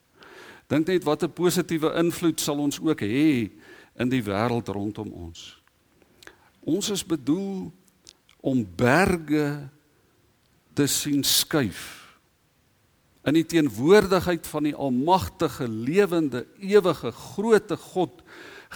Dink 0.68 0.88
net 0.88 1.04
wat 1.04 1.24
'n 1.24 1.34
positiewe 1.34 1.96
invloed 2.00 2.40
sal 2.40 2.60
ons 2.60 2.80
ook 2.80 3.02
hê 3.02 3.52
in 3.96 4.10
die 4.10 4.24
wêreld 4.24 4.68
rondom 4.68 5.12
ons. 5.12 5.62
Ons 6.64 6.90
is 6.90 7.06
bedoel 7.06 7.72
om 8.48 8.63
berge 8.80 9.48
te 10.77 10.88
sien 10.88 11.24
skuif 11.27 11.98
in 13.27 13.36
die 13.36 13.48
teenwoordigheid 13.48 14.48
van 14.48 14.70
die 14.70 14.75
almagtige 14.75 15.68
lewende 15.68 16.46
ewige 16.63 17.12
grootte 17.12 17.75
God 17.75 18.22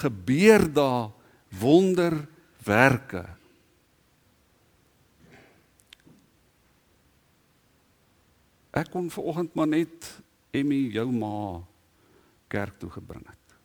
gebeur 0.02 0.66
daar 0.74 1.12
wonderwerke. 1.60 3.24
Ek 8.76 8.92
kon 8.92 9.08
vanoggend 9.12 9.56
maar 9.56 9.72
net 9.72 10.10
Emmy 10.56 10.90
jou 10.92 11.08
ma 11.16 11.62
kerk 12.52 12.76
toe 12.80 12.92
gebring 12.92 13.24
het. 13.24 13.56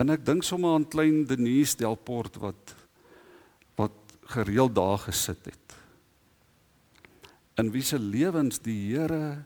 En 0.00 0.12
ek 0.12 0.24
dink 0.24 0.44
sommer 0.44 0.76
aan 0.76 0.88
klein 0.88 1.24
Denise 1.28 1.76
Delport 1.80 2.36
wat 2.40 2.76
gereeld 4.30 4.74
daar 4.74 4.98
gesit 5.08 5.44
het 5.50 5.80
in 7.60 7.70
wie 7.74 7.84
se 7.84 7.98
lewens 7.98 8.60
die 8.64 8.78
Here 8.94 9.44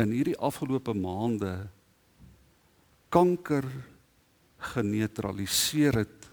in 0.00 0.14
hierdie 0.14 0.38
afgelope 0.38 0.94
maande 0.96 1.68
kanker 3.12 3.66
geneutraliseer 4.72 6.02
het 6.02 6.28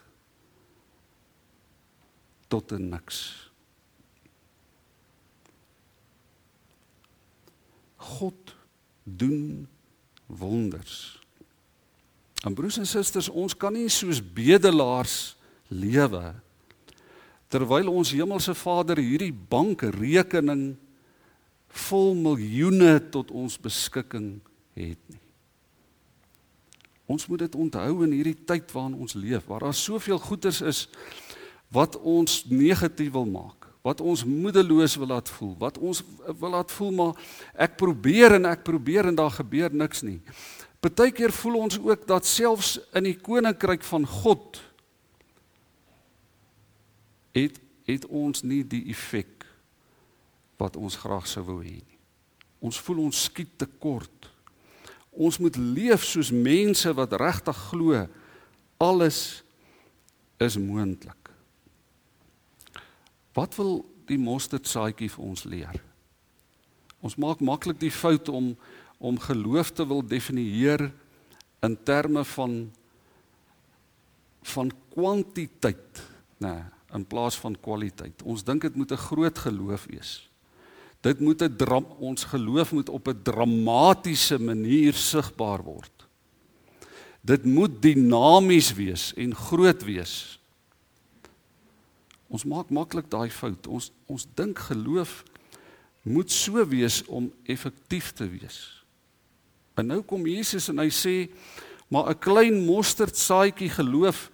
tot 2.48 2.72
'n 2.72 2.90
niks. 2.90 3.52
God 7.96 8.56
doen 9.04 9.68
wonders. 10.26 11.22
En 12.46 12.54
broers 12.54 12.78
en 12.78 12.88
susters, 12.88 13.30
ons 13.30 13.58
kan 13.58 13.74
nie 13.74 13.90
soos 13.90 14.22
bedelaars 14.34 15.36
lewe 15.68 16.36
terwyl 17.52 17.90
ons 17.92 18.12
hemelse 18.16 18.56
Vader 18.58 19.00
hierdie 19.00 19.32
bankrekening 19.32 20.76
vol 21.88 22.14
miljoene 22.18 22.98
tot 23.14 23.32
ons 23.32 23.58
beskikking 23.62 24.38
het 24.78 25.00
nie. 25.12 25.22
Ons 27.08 27.28
moet 27.32 27.46
dit 27.46 27.56
onthou 27.56 28.04
in 28.04 28.12
hierdie 28.12 28.36
tyd 28.48 28.68
waarin 28.76 28.98
ons 29.00 29.16
leef, 29.16 29.46
waar 29.48 29.64
daar 29.64 29.76
soveel 29.76 30.20
goeders 30.20 30.60
is 30.62 30.88
wat 31.72 31.96
ons 32.00 32.42
negatief 32.52 33.14
wil 33.16 33.28
maak, 33.28 33.68
wat 33.84 34.02
ons 34.04 34.26
moedeloos 34.28 34.98
wil 35.00 35.12
laat 35.12 35.32
voel, 35.32 35.54
wat 35.60 35.80
ons 35.80 36.04
wil 36.40 36.52
laat 36.56 36.72
voel 36.72 36.94
maar 36.96 37.34
ek 37.56 37.78
probeer 37.80 38.38
en 38.38 38.48
ek 38.52 38.64
probeer 38.68 39.08
en 39.08 39.20
daar 39.20 39.32
gebeur 39.40 39.72
niks 39.72 40.04
nie. 40.04 40.20
Partykeer 40.84 41.32
voel 41.34 41.62
ons 41.64 41.80
ook 41.80 42.04
dat 42.08 42.28
selfs 42.28 42.78
in 42.96 43.08
die 43.08 43.18
koninkryk 43.20 43.88
van 43.88 44.06
God 44.08 44.60
het 47.38 47.62
het 47.88 48.06
ons 48.12 48.44
nie 48.44 48.64
die 48.68 48.84
effek 48.92 49.46
wat 50.60 50.76
ons 50.76 50.98
graag 51.00 51.28
sou 51.30 51.46
wou 51.48 51.62
hê 51.62 51.78
nie. 51.78 52.00
Ons 52.60 52.80
voel 52.84 53.06
ons 53.06 53.24
skiet 53.30 53.54
tekort. 53.62 54.30
Ons 55.14 55.38
moet 55.40 55.56
leef 55.56 56.04
soos 56.06 56.34
mense 56.34 56.92
wat 56.98 57.16
regtig 57.22 57.60
glo 57.70 58.08
alles 58.82 59.20
is 60.44 60.58
moontlik. 60.62 61.32
Wat 63.38 63.56
wil 63.58 63.82
die 64.10 64.20
mosterdsaadjie 64.22 65.10
vir 65.14 65.26
ons 65.26 65.46
leer? 65.46 65.80
Ons 67.02 67.18
maak 67.22 67.42
maklik 67.46 67.80
die 67.82 67.94
fout 67.94 68.30
om 68.34 68.56
om 68.98 69.20
geloof 69.22 69.70
te 69.78 69.86
wil 69.86 70.02
definieer 70.02 70.88
in 71.62 71.76
terme 71.86 72.24
van 72.26 72.56
van 74.48 74.72
kwantiteit, 74.90 76.02
nê, 76.42 76.50
nee, 76.50 76.77
in 76.94 77.06
plaas 77.06 77.36
van 77.36 77.56
kwaliteit. 77.60 78.24
Ons 78.24 78.44
dink 78.44 78.62
dit 78.62 78.76
moet 78.76 78.92
'n 78.92 79.06
groot 79.10 79.38
geloof 79.38 79.86
wees. 79.90 80.30
Dit 81.02 81.20
moet 81.20 81.42
'n 81.42 81.86
ons 82.00 82.24
geloof 82.24 82.72
moet 82.72 82.90
op 82.90 83.08
'n 83.08 83.22
dramatiese 83.24 84.40
manier 84.40 84.94
sigbaar 84.94 85.64
word. 85.64 86.08
Dit 87.22 87.46
moet 87.46 87.82
dinamies 87.82 88.74
wees 88.74 89.14
en 89.14 89.36
groot 89.36 89.84
wees. 89.84 90.40
Ons 92.28 92.44
maak 92.44 92.70
maklik 92.70 93.10
daai 93.10 93.30
fout. 93.30 93.68
Ons 93.68 93.92
ons 94.06 94.28
dink 94.36 94.60
geloof 94.60 95.24
moet 96.02 96.32
so 96.32 96.68
wees 96.68 97.04
om 97.06 97.32
effektief 97.44 98.12
te 98.12 98.28
wees. 98.30 98.84
En 99.76 99.88
nou 99.88 100.02
kom 100.02 100.26
Jesus 100.28 100.70
en 100.70 100.80
hy 100.80 100.90
sê 100.90 101.30
maar 101.88 102.10
'n 102.10 102.20
klein 102.20 102.66
mosterdsaadjie 102.66 103.70
geloof 103.70 104.32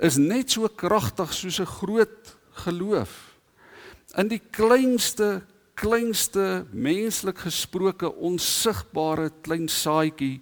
is 0.00 0.16
net 0.16 0.50
so 0.50 0.68
kragtig 0.68 1.32
soos 1.32 1.60
'n 1.60 1.66
groot 1.66 2.36
geloof. 2.64 3.36
In 4.16 4.28
die 4.28 4.42
kleinste 4.50 5.42
kleinste 5.80 6.66
menslik 6.72 7.38
gesproke 7.38 8.10
onsigbare 8.20 9.30
klein 9.40 9.68
saadjie 9.68 10.40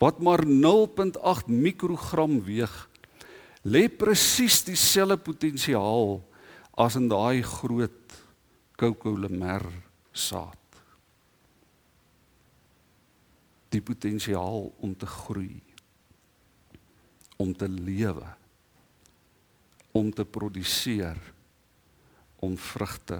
wat 0.00 0.20
maar 0.24 0.44
0.8 0.46 1.50
mikrogram 1.52 2.40
weeg 2.46 2.72
lê 3.64 3.88
presies 3.88 4.62
dieselfde 4.64 5.16
potensiaal 5.16 6.18
as 6.80 6.96
in 6.96 7.08
daai 7.08 7.42
groot 7.42 8.16
kokolemer 8.80 9.64
saad. 10.12 10.60
Die 13.70 13.82
potensiaal 13.82 14.68
om 14.82 14.92
te 14.96 15.06
groei, 15.06 15.62
om 17.36 17.54
te 17.56 17.68
lewe, 17.68 18.26
om 19.92 20.10
te 20.12 20.24
produseer, 20.24 21.18
om 22.42 22.56
vrugte 22.58 23.18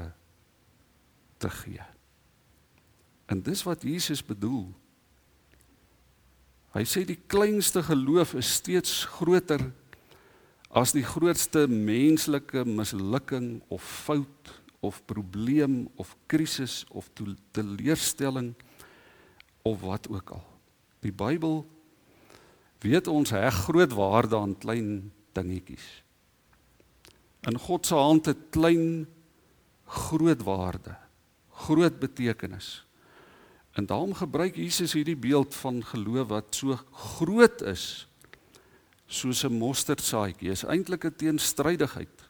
te 1.38 1.50
gee. 1.50 1.84
En 3.26 3.40
dis 3.42 3.62
wat 3.64 3.82
Jesus 3.86 4.22
bedoel. 4.24 4.66
Hy 6.74 6.82
sê 6.88 7.04
die 7.06 7.20
kleinste 7.30 7.84
geloof 7.86 8.34
is 8.38 8.50
steeds 8.58 9.04
groter 9.16 9.62
as 10.74 10.90
die 10.90 11.04
grootste 11.06 11.68
menslike 11.70 12.64
mislukking 12.66 13.60
of 13.72 13.84
fout 14.04 14.50
of 14.84 14.98
probleem 15.06 15.84
of 15.96 16.16
krisis 16.26 16.82
of 16.90 17.06
teleurstelling 17.54 18.52
of 19.62 19.80
wat 19.86 20.08
ook 20.10 20.34
al. 20.36 20.44
Die 21.00 21.14
Bybel 21.14 21.62
weet 22.84 23.08
ons 23.08 23.32
heg 23.32 23.54
groot 23.66 23.92
waarde 23.96 24.36
aan 24.36 24.58
klein 24.60 25.12
dingetjies. 25.36 25.86
In 27.48 27.58
God 27.58 27.86
se 27.86 27.96
hand 27.96 28.26
het 28.30 28.50
klein 28.54 29.06
groot 29.84 30.42
waarde, 30.44 30.96
groot 31.66 31.98
betekenis. 32.00 32.84
En 33.74 33.86
daarom 33.86 34.14
gebruik 34.14 34.56
Jesus 34.56 34.92
hierdie 34.94 35.18
beeld 35.18 35.54
van 35.54 35.82
geloof 35.84 36.28
wat 36.28 36.54
so 36.54 36.78
groot 37.16 37.62
is 37.62 38.06
soos 39.06 39.44
'n 39.44 39.58
mosterdsaadjie. 39.58 40.50
Is 40.50 40.64
eintlik 40.64 41.04
'n 41.04 41.16
teenstrydigheid. 41.16 42.28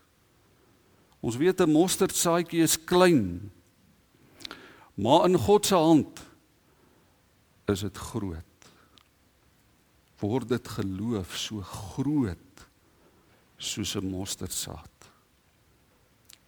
Ons 1.21 1.37
weet 1.37 1.61
'n 1.61 1.71
mosterdsaadjie 1.71 2.63
is 2.63 2.85
klein. 2.85 3.53
Maar 4.95 5.25
in 5.25 5.39
God 5.39 5.67
se 5.67 5.75
hand 5.75 6.21
is 7.67 7.81
dit 7.81 7.97
groot. 7.97 8.54
Word 10.25 10.49
dit 10.49 10.69
geloof 10.79 11.37
so 11.37 11.61
groot 11.61 12.67
soos 13.59 13.95
'n 13.97 14.09
mosterdsaad. 14.09 14.95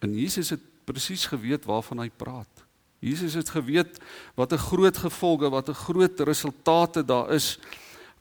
En 0.00 0.14
Jesus 0.14 0.50
het 0.50 0.60
presies 0.84 1.26
geweet 1.26 1.64
waarvan 1.64 1.98
hy 1.98 2.10
praat. 2.10 2.64
Jesus 2.98 3.34
het 3.34 3.48
geweet 3.48 4.00
wat 4.34 4.52
'n 4.52 4.58
groot 4.58 4.96
gevolge, 4.96 5.50
wat 5.50 5.68
'n 5.68 5.74
groot 5.74 6.20
resultate 6.20 7.04
daar 7.04 7.32
is 7.32 7.58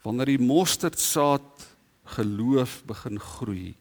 wanneer 0.02 0.26
die 0.26 0.38
mosterdsaad 0.38 1.66
geloof 2.04 2.82
begin 2.86 3.18
groei. 3.18 3.74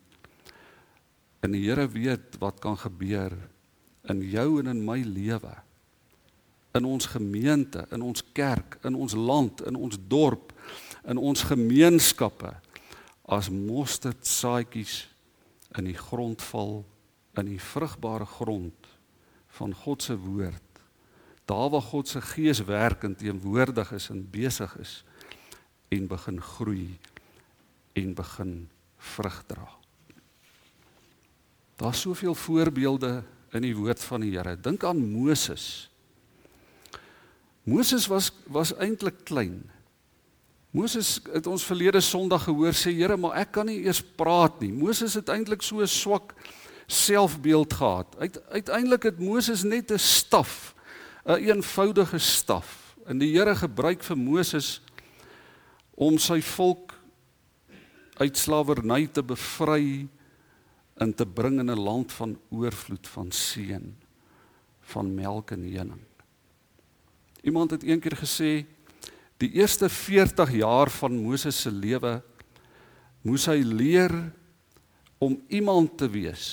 En 1.40 1.52
die 1.52 1.68
Here 1.70 1.88
weet 1.88 2.38
wat 2.40 2.60
kan 2.60 2.78
gebeur 2.78 3.38
in 4.10 4.22
jou 4.22 4.60
en 4.60 4.68
in 4.68 4.86
my 4.86 5.02
lewe. 5.02 5.54
In 6.74 6.86
ons 6.86 7.06
gemeente, 7.06 7.86
in 7.92 8.02
ons 8.02 8.24
kerk, 8.34 8.78
in 8.84 8.96
ons 8.96 9.14
land, 9.14 9.62
in 9.66 9.76
ons 9.76 9.98
dorp, 10.08 10.54
in 11.06 11.18
ons 11.18 11.46
gemeenskappe 11.50 12.54
as 13.26 13.50
mosterdsaadjies 13.50 15.06
in 15.78 15.89
die 15.89 15.98
grond 15.98 16.41
val 16.52 16.84
in 17.36 17.50
die 17.50 17.62
vrugbare 17.62 18.26
grond 18.38 18.88
van 19.58 19.74
God 19.76 20.04
se 20.04 20.15
woord. 20.20 20.62
Daar 21.46 21.70
waar 21.70 21.82
God 21.82 22.08
se 22.08 22.22
gees 22.22 22.63
werk 22.65 23.04
en 23.04 23.15
teenwoordig 23.15 23.91
is 23.91 24.10
en 24.10 24.24
besig 24.32 24.78
is 24.82 25.04
en 25.94 26.08
begin 26.08 26.41
groei 26.41 26.98
en 27.94 28.13
begin 28.13 28.54
vrug 28.98 29.44
dra. 29.48 29.68
Daar's 31.76 32.02
soveel 32.02 32.36
voorbeelde 32.36 33.24
in 33.52 33.62
die 33.62 33.76
woord 33.76 34.00
van 34.04 34.24
die 34.24 34.34
Here. 34.36 34.56
Dink 34.56 34.84
aan 34.84 35.00
Moses. 35.12 35.89
Moses 37.63 38.08
was 38.08 38.32
was 38.48 38.74
eintlik 38.78 39.24
klein. 39.28 39.63
Moses 40.76 41.22
het 41.32 41.48
ons 41.48 41.64
verlede 41.64 42.02
Sondag 42.04 42.50
gehoor 42.50 42.76
sê 42.76 42.92
Here, 42.92 43.16
maar 43.16 43.38
ek 43.40 43.54
kan 43.56 43.70
nie 43.70 43.86
eers 43.86 44.02
praat 44.20 44.60
nie. 44.60 44.74
Moses 44.76 45.16
het 45.16 45.30
eintlik 45.32 45.64
so 45.64 45.80
'n 45.80 45.88
swak 45.88 46.36
selfbeeld 46.88 47.74
gehad. 47.74 48.16
Uit, 48.20 48.42
uiteindelik 48.50 49.04
het 49.04 49.20
Moses 49.20 49.64
net 49.64 49.92
'n 49.92 49.98
staf, 49.98 50.76
'n 51.26 51.32
een 51.32 51.56
eenvoudige 51.56 52.20
staf. 52.20 52.98
En 53.06 53.18
die 53.18 53.38
Here 53.38 53.56
gebruik 53.56 54.04
vir 54.04 54.18
Moses 54.18 54.82
om 55.96 56.18
sy 56.18 56.42
volk 56.42 56.94
uit 58.18 58.38
slawerny 58.38 59.08
te 59.08 59.24
bevry 59.24 60.08
in 60.98 61.14
te 61.14 61.26
bring 61.26 61.60
in 61.60 61.72
'n 61.72 61.80
land 61.80 62.12
van 62.12 62.40
oorvloed 62.50 63.08
van 63.08 63.32
seën 63.32 63.96
van 64.82 65.16
melk 65.16 65.52
en 65.52 65.64
honing. 65.64 66.04
Iemand 67.42 67.72
het 67.72 67.84
eendag 67.84 68.20
gesê 68.20 68.66
die 69.41 69.52
eerste 69.60 69.89
40 69.91 70.54
jaar 70.62 70.91
van 70.93 71.17
Moses 71.19 71.58
se 71.65 71.71
lewe 71.71 72.19
moes 73.26 73.48
hy 73.50 73.60
leer 73.65 74.13
om 75.19 75.36
iemand 75.50 75.98
te 75.98 76.08
wees. 76.12 76.45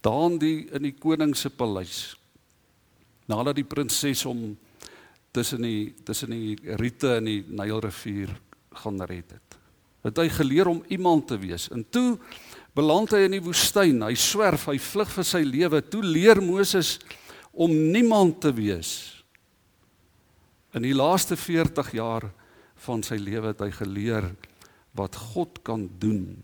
Daan 0.00 0.38
die 0.40 0.66
in 0.72 0.88
die 0.88 0.96
koning 0.96 1.34
se 1.36 1.52
paleis. 1.52 2.16
Nadat 3.30 3.60
die 3.60 3.68
prinses 3.68 4.24
hom 4.26 4.56
tussen 5.30 5.62
die 5.62 5.92
tussen 6.04 6.32
die 6.34 6.56
riete 6.80 7.18
in 7.20 7.28
die 7.28 7.40
Nylrivier 7.46 8.32
gaan 8.80 9.02
red 9.06 9.36
het 9.36 9.60
het 10.06 10.16
hy 10.16 10.28
geleer 10.32 10.70
om 10.70 10.82
iemand 10.88 11.28
te 11.28 11.38
wees. 11.40 11.68
En 11.72 11.84
toe 11.92 12.16
beland 12.76 13.12
hy 13.12 13.26
in 13.26 13.36
die 13.36 13.44
woestyn. 13.44 14.00
Hy 14.06 14.14
swerf, 14.18 14.68
hy 14.70 14.78
vlug 14.80 15.10
vir 15.12 15.26
sy 15.26 15.42
lewe. 15.44 15.82
Toe 15.84 16.02
leer 16.04 16.40
Moses 16.44 16.96
om 17.52 17.72
niemand 17.92 18.40
te 18.44 18.52
wees. 18.56 19.19
In 20.70 20.84
die 20.86 20.94
laaste 20.94 21.36
40 21.36 21.90
jaar 21.98 22.28
van 22.84 23.02
sy 23.02 23.16
lewe 23.18 23.50
het 23.50 23.62
hy 23.64 23.72
geleer 23.74 24.28
wat 24.94 25.16
God 25.34 25.62
kan 25.66 25.88
doen 25.98 26.38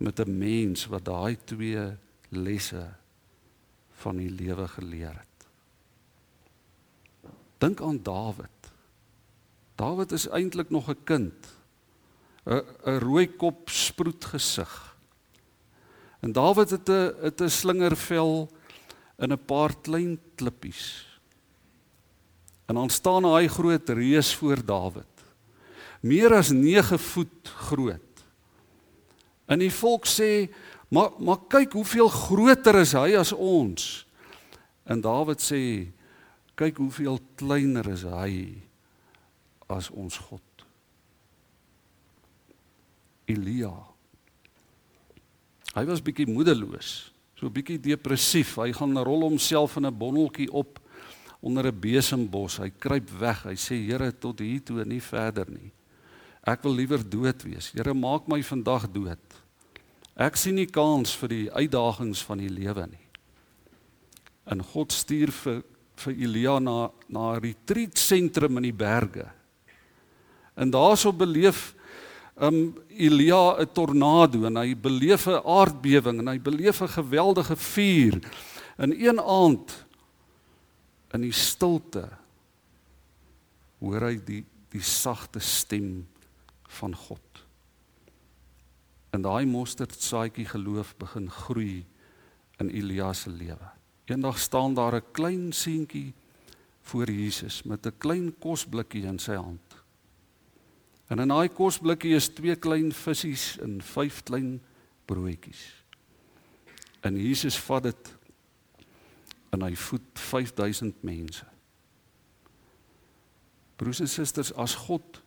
met 0.00 0.20
'n 0.20 0.38
mens 0.38 0.86
wat 0.86 1.04
daai 1.04 1.36
twee 1.44 1.96
lesse 2.30 2.88
van 4.00 4.16
die 4.16 4.30
lewe 4.30 4.68
geleer 4.68 5.12
het. 5.12 5.46
Dink 7.58 7.80
aan 7.80 8.02
Dawid. 8.02 8.72
Dawid 9.76 10.12
is 10.12 10.28
eintlik 10.28 10.70
nog 10.70 10.88
'n 10.88 11.04
kind 11.04 11.48
'n 12.46 12.64
'n 12.86 12.98
rooi 12.98 13.28
kop 13.36 13.68
sproet 13.68 14.24
gesig. 14.24 14.96
En 16.20 16.32
Dawid 16.32 16.70
het 16.70 16.88
'n 16.88 17.14
het 17.20 17.40
'n 17.40 17.48
slingervel 17.48 18.48
in 19.18 19.32
'n 19.32 19.44
paar 19.44 19.76
klein 19.80 20.20
klippies. 20.34 21.09
En 22.70 22.76
dan 22.76 22.90
staan 22.90 23.26
hy 23.26 23.48
groot 23.50 23.88
reus 23.88 24.34
voor 24.38 24.60
Dawid. 24.64 25.22
Meer 26.06 26.36
as 26.36 26.52
9 26.54 26.98
voet 26.98 27.48
groot. 27.66 28.22
En 29.50 29.58
die 29.58 29.72
volk 29.74 30.06
sê, 30.06 30.46
"Maar 30.88 31.10
maar 31.18 31.40
kyk 31.48 31.72
hoeveel 31.72 32.08
groter 32.08 32.74
is 32.74 32.92
hy 32.92 33.16
as 33.16 33.32
ons." 33.32 34.06
En 34.82 35.00
Dawid 35.00 35.42
sê, 35.42 35.90
"Kyk 36.54 36.76
hoeveel 36.76 37.18
kleiner 37.34 37.88
is 37.88 38.02
hy 38.02 38.62
as 39.66 39.90
ons 39.90 40.16
God." 40.16 40.42
Elia. 43.24 43.74
Hy 45.74 45.84
was 45.84 46.02
bietjie 46.02 46.26
moedeloos, 46.26 47.12
so 47.34 47.50
bietjie 47.50 47.80
depressief. 47.80 48.54
Hy 48.54 48.72
gaan 48.72 48.98
rol 48.98 49.20
homself 49.20 49.76
in 49.76 49.86
'n 49.86 49.98
bonneltjie 49.98 50.52
op 50.52 50.80
onder 51.40 51.66
'n 51.66 51.80
besembos. 51.80 52.58
Hy 52.58 52.70
kruip 52.78 53.10
weg. 53.18 53.42
Hy 53.44 53.56
sê 53.56 53.74
Here 53.86 54.12
tot 54.12 54.38
hier 54.38 54.62
toe 54.62 54.80
en 54.80 54.88
nie 54.88 55.02
verder 55.02 55.46
nie. 55.50 55.72
Ek 56.42 56.62
wil 56.62 56.74
liewer 56.74 57.08
dood 57.08 57.42
wees. 57.42 57.72
Here 57.72 57.94
maak 57.94 58.28
my 58.28 58.42
vandag 58.42 58.88
dood. 58.92 59.18
Ek 60.16 60.36
sien 60.36 60.54
nie 60.54 60.66
kans 60.66 61.14
vir 61.16 61.28
die 61.28 61.50
uitdagings 61.52 62.22
van 62.22 62.38
die 62.38 62.48
lewe 62.48 62.86
nie. 62.86 63.06
En 64.46 64.62
God 64.62 64.92
stuur 64.92 65.30
vir 65.30 65.62
vir 66.00 66.14
Elia 66.16 66.58
na 66.58 66.90
na 67.08 67.34
'n 67.34 67.40
retreat 67.40 67.98
sentrum 67.98 68.56
in 68.56 68.62
die 68.62 68.72
berge. 68.72 69.28
En 70.56 70.70
daarso 70.70 71.12
beleef 71.12 71.74
um 72.40 72.74
Elia 72.88 73.60
'n 73.60 73.72
tornado 73.72 74.46
en 74.46 74.56
hy 74.56 74.74
beleef 74.74 75.26
'n 75.26 75.42
aardbewing 75.44 76.18
en 76.18 76.28
hy 76.28 76.38
beleef 76.38 76.80
'n 76.80 76.88
geweldige 76.88 77.56
vuur. 77.56 78.20
In 78.78 78.92
een 78.92 79.20
aand 79.20 79.86
in 81.14 81.24
die 81.26 81.34
stilte 81.34 82.08
hoor 83.80 84.06
hy 84.10 84.16
die 84.24 84.44
die 84.70 84.82
sagte 84.86 85.40
stem 85.42 86.04
van 86.78 86.94
God. 86.94 87.40
En 89.10 89.24
daai 89.26 89.46
mosterdsaadjie 89.50 90.46
geloof 90.46 90.92
begin 91.00 91.26
groei 91.30 91.80
in 92.62 92.70
Elias 92.70 93.24
se 93.24 93.32
lewe. 93.34 93.70
Eendag 94.06 94.38
staan 94.38 94.74
daar 94.74 94.94
'n 94.94 95.12
klein 95.12 95.52
seentjie 95.52 96.14
voor 96.82 97.10
Jesus 97.10 97.62
met 97.62 97.86
'n 97.86 97.98
klein 97.98 98.38
kosblikkie 98.38 99.04
in 99.04 99.18
sy 99.18 99.34
hand. 99.34 99.82
En 101.06 101.18
in 101.18 101.28
daai 101.28 101.48
kosblikkie 101.48 102.14
is 102.14 102.28
twee 102.28 102.56
klein 102.56 102.92
visse 102.92 103.62
en 103.62 103.82
vyf 103.82 104.22
klein 104.22 104.60
broodjies. 105.04 105.84
En 107.00 107.16
Jesus 107.16 107.58
vat 107.58 107.82
dit 107.82 108.16
en 109.50 109.64
hy 109.66 109.74
voed 109.74 110.22
5000 110.30 111.02
mense. 111.06 111.46
Broers 113.80 114.02
en 114.04 114.10
susters, 114.10 114.52
as 114.60 114.76
God 114.86 115.22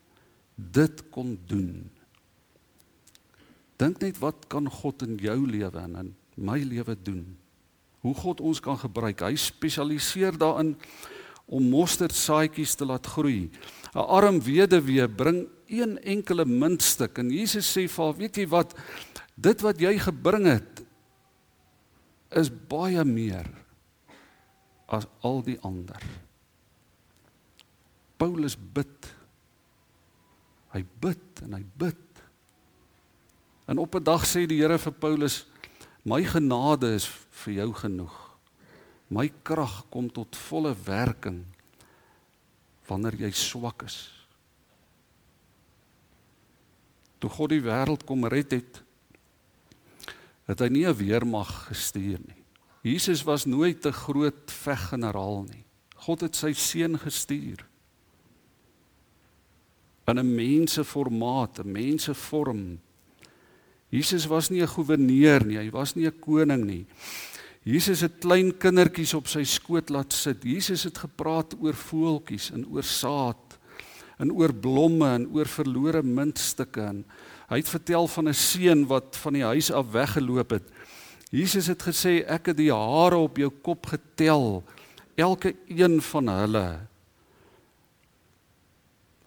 dit 0.55 1.03
kon 1.13 1.33
doen. 1.49 1.88
Dink 3.81 4.03
net 4.03 4.19
wat 4.21 4.45
kan 4.51 4.69
God 4.69 5.03
in 5.07 5.17
jou 5.21 5.39
lewe 5.49 5.79
en 5.81 5.97
in 6.03 6.12
my 6.38 6.59
lewe 6.62 6.95
doen? 6.95 7.23
Hoe 8.03 8.13
God 8.15 8.43
ons 8.43 8.62
kan 8.62 8.77
gebruik. 8.77 9.23
Hy 9.25 9.36
spesialiseer 9.39 10.38
daarin 10.38 10.75
om 11.49 11.65
mosterdsaadjies 11.73 12.77
te 12.79 12.86
laat 12.88 13.07
groei. 13.07 13.49
'n 13.93 13.99
Arm 13.99 14.39
weduwee 14.41 15.07
bring 15.07 15.47
een 15.67 15.97
enkele 16.03 16.45
muntstuk 16.45 17.17
en 17.17 17.29
Jesus 17.29 17.67
sê 17.67 17.88
vir 17.88 18.05
haar, 18.05 18.17
weet 18.17 18.38
jy 18.38 18.47
wat? 18.47 18.73
Dit 19.36 19.62
wat 19.62 19.79
jy 19.79 19.97
gebring 19.97 20.45
het 20.45 20.83
is 22.33 22.49
baie 22.49 23.03
meer 23.05 23.62
as 24.93 25.08
al 25.25 25.41
die 25.45 25.58
ander. 25.65 26.01
Paulus 28.17 28.56
bid. 28.56 29.10
Hy 30.73 30.84
bid 31.01 31.43
en 31.45 31.58
hy 31.58 31.63
bid. 31.77 31.99
En 33.67 33.79
op 33.79 33.95
'n 33.95 34.03
dag 34.03 34.25
sê 34.25 34.45
die 34.47 34.62
Here 34.62 34.77
vir 34.77 34.93
Paulus: 34.93 35.45
"My 36.03 36.23
genade 36.23 36.93
is 36.93 37.08
vir 37.29 37.53
jou 37.53 37.73
genoeg. 37.73 38.38
My 39.10 39.32
krag 39.43 39.86
kom 39.89 40.12
tot 40.12 40.36
volle 40.36 40.75
werking 40.86 41.45
wanneer 42.88 43.15
jy 43.15 43.32
swak 43.32 43.84
is." 43.84 44.12
Toe 47.19 47.29
God 47.29 47.49
die 47.49 47.62
wêreld 47.62 48.06
kom 48.06 48.25
red 48.25 48.51
het, 48.51 48.84
het 50.45 50.60
hy 50.60 50.67
nie 50.67 50.86
'n 50.86 50.95
weermag 50.95 51.67
gestuur 51.67 52.19
nie. 52.19 52.42
Jesus 52.84 53.24
was 53.24 53.46
nooit 53.46 53.86
'n 53.86 53.91
groot 53.91 54.52
veggeneraal 54.52 55.46
nie. 55.48 55.65
God 55.96 56.22
het 56.22 56.36
sy 56.36 56.54
seun 56.54 57.00
gestuur 57.00 57.63
in 60.08 60.19
'n 60.19 60.36
menseformaat, 60.36 61.60
'n 61.60 61.72
mensevorm. 61.72 62.80
Jesus 63.89 64.26
was 64.28 64.50
nie 64.50 64.62
'n 64.62 64.67
goewerneur 64.67 65.46
nie, 65.46 65.58
hy 65.58 65.69
was 65.72 65.96
nie 65.96 66.06
'n 66.06 66.19
koning 66.19 66.65
nie. 66.65 66.86
Jesus 67.63 68.02
het 68.02 68.19
klein 68.19 68.52
kindertjies 68.58 69.13
op 69.13 69.28
sy 69.28 69.43
skoot 69.43 69.89
laat 69.89 70.13
sit. 70.13 70.43
Jesus 70.43 70.84
het 70.84 70.98
gepraat 70.98 71.56
oor 71.62 71.74
voeltjies 71.74 72.52
en 72.52 72.67
oor 72.67 72.84
saad 72.84 73.60
en 74.19 74.32
oor 74.32 74.54
blomme 74.54 75.08
en 75.15 75.28
oor 75.32 75.48
verlore 75.48 76.04
muntstukke 76.04 76.82
en 76.82 77.06
hy 77.48 77.58
het 77.58 77.69
vertel 77.69 78.08
van 78.08 78.28
'n 78.28 78.34
seun 78.34 78.86
wat 78.88 79.15
van 79.15 79.34
die 79.34 79.43
huis 79.43 79.72
af 79.72 79.91
weggeloop 79.91 80.50
het. 80.50 80.63
Jesus 81.34 81.65
het 81.72 81.82
gesê 81.82 82.19
ek 82.30 82.52
het 82.52 82.60
die 82.60 82.69
hare 82.69 83.17
op 83.26 83.39
jou 83.41 83.50
kop 83.65 83.88
getel, 83.89 84.62
elke 85.17 85.56
een 85.65 85.98
van 86.06 86.30
hulle. 86.30 86.67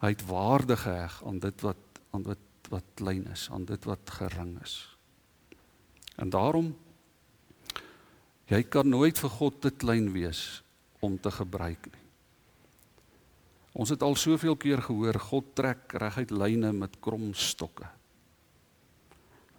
Hy 0.04 0.12
het 0.14 0.22
waarde 0.28 0.76
geheg 0.78 1.18
aan 1.26 1.40
dit 1.42 1.64
wat 1.66 1.82
aan 2.14 2.22
wat 2.26 2.42
wat 2.70 2.86
klein 2.98 3.26
is, 3.30 3.46
aan 3.50 3.62
dit 3.66 3.84
wat 3.86 4.10
gering 4.10 4.56
is. 4.62 4.78
En 6.18 6.30
daarom 6.30 6.72
jy 8.50 8.62
kan 8.62 8.88
nooit 8.88 9.18
vir 9.18 9.30
God 9.30 9.60
te 9.62 9.70
klein 9.70 10.12
wees 10.14 10.62
om 11.02 11.18
te 11.18 11.30
gebruik 11.30 11.90
nie. 11.90 12.06
Ons 13.76 13.90
het 13.92 14.02
al 14.02 14.14
soveel 14.16 14.56
keer 14.56 14.80
gehoor 14.82 15.18
God 15.20 15.52
trek 15.58 15.92
reguit 15.92 16.30
lyne 16.30 16.72
met 16.72 17.00
krom 17.02 17.34
stokke. 17.34 17.90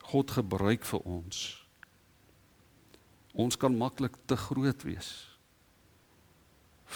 God 0.08 0.32
gebruik 0.32 0.88
vir 0.88 1.04
ons. 1.04 1.66
Ons 3.38 3.58
kan 3.60 3.73
maklik 3.78 4.15
te 4.26 4.38
groot 4.47 4.84
wees 4.88 5.12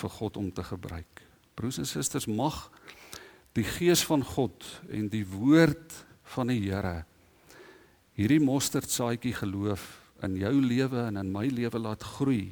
vir 0.02 0.14
God 0.18 0.40
om 0.40 0.50
te 0.52 0.64
gebruik. 0.66 1.22
Broers 1.56 1.78
en 1.82 1.86
susters, 1.86 2.26
mag 2.26 2.70
die 3.54 3.68
gees 3.68 4.02
van 4.08 4.24
God 4.26 4.66
en 4.90 5.10
die 5.12 5.26
woord 5.28 5.98
van 6.34 6.50
die 6.50 6.62
Here 6.64 7.02
hierdie 8.18 8.42
mosterdsaadjie 8.44 9.34
geloof 9.34 9.84
in 10.26 10.36
jou 10.40 10.54
lewe 10.62 11.06
en 11.08 11.20
in 11.22 11.32
my 11.34 11.48
lewe 11.50 11.80
laat 11.80 12.04
groei. 12.18 12.52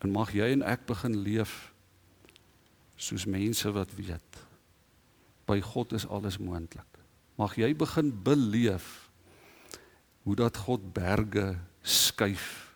En 0.00 0.12
mag 0.14 0.32
jy 0.34 0.48
en 0.54 0.64
ek 0.66 0.86
begin 0.88 1.18
leef 1.24 1.70
soos 3.00 3.26
mense 3.28 3.68
wat 3.74 3.92
weet 3.96 4.40
by 5.48 5.58
God 5.64 5.96
is 5.98 6.06
alles 6.06 6.38
moontlik. 6.38 6.86
Mag 7.40 7.56
jy 7.58 7.72
begin 7.74 8.12
beleef 8.24 9.10
hoe 10.22 10.36
dat 10.38 10.60
God 10.62 10.84
berge 10.94 11.56
skuif 11.82 12.74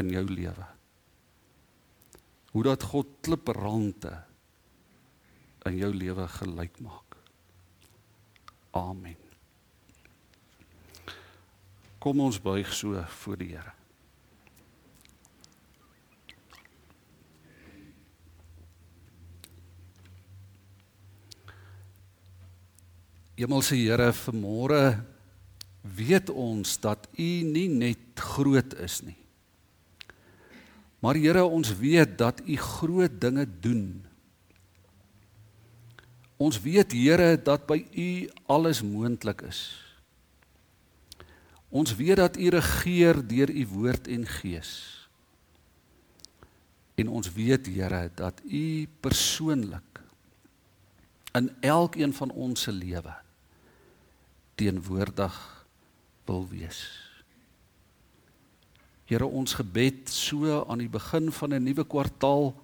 in 0.00 0.10
jou 0.12 0.24
lewe. 0.26 0.66
Hoe 2.52 2.64
dat 2.66 2.82
God 2.92 3.08
kliprande 3.24 4.12
in 5.68 5.78
jou 5.78 5.92
lewe 5.94 6.26
gelyk 6.28 6.80
maak. 6.82 7.16
Amen. 8.76 9.18
Kom 12.02 12.20
ons 12.24 12.40
buig 12.42 12.72
so 12.74 12.98
voor 13.22 13.38
die 13.38 13.52
Here. 13.52 13.76
Hemelse 23.38 23.78
Here, 23.78 24.10
vanmôre 24.12 25.11
weet 25.96 26.30
ons 26.30 26.78
dat 26.80 27.08
U 27.16 27.28
nie 27.46 27.68
net 27.68 28.22
groot 28.34 28.74
is 28.80 29.00
nie. 29.06 29.18
Maar 31.02 31.18
Here, 31.18 31.44
ons 31.44 31.72
weet 31.76 32.18
dat 32.18 32.40
U 32.46 32.56
groot 32.56 33.20
dinge 33.20 33.46
doen. 33.60 34.04
Ons 36.38 36.60
weet 36.62 36.94
Here 36.94 37.36
dat 37.42 37.66
by 37.66 37.80
U 37.90 38.08
alles 38.46 38.82
moontlik 38.86 39.42
is. 39.46 39.62
Ons 41.72 41.94
weet 41.96 42.20
dat 42.20 42.36
U 42.36 42.48
regeer 42.54 43.18
deur 43.26 43.50
U 43.50 43.66
woord 43.74 44.08
en 44.08 44.26
gees. 44.26 44.72
En 46.94 47.08
ons 47.08 47.32
weet 47.32 47.66
Here 47.66 48.10
dat 48.14 48.38
U 48.46 48.86
persoonlik 49.00 50.02
in 51.32 51.48
elkeen 51.64 52.12
van 52.12 52.30
ons 52.30 52.60
se 52.60 52.72
lewe 52.72 53.14
teenwoordig 54.54 55.61
wil 56.26 56.46
wees. 56.48 56.84
Here 59.10 59.26
ons 59.26 59.54
gebed 59.58 60.08
so 60.08 60.62
aan 60.64 60.78
die 60.78 60.90
begin 60.90 61.32
van 61.32 61.54
'n 61.54 61.62
nuwe 61.62 61.84
kwartaal 61.84 62.54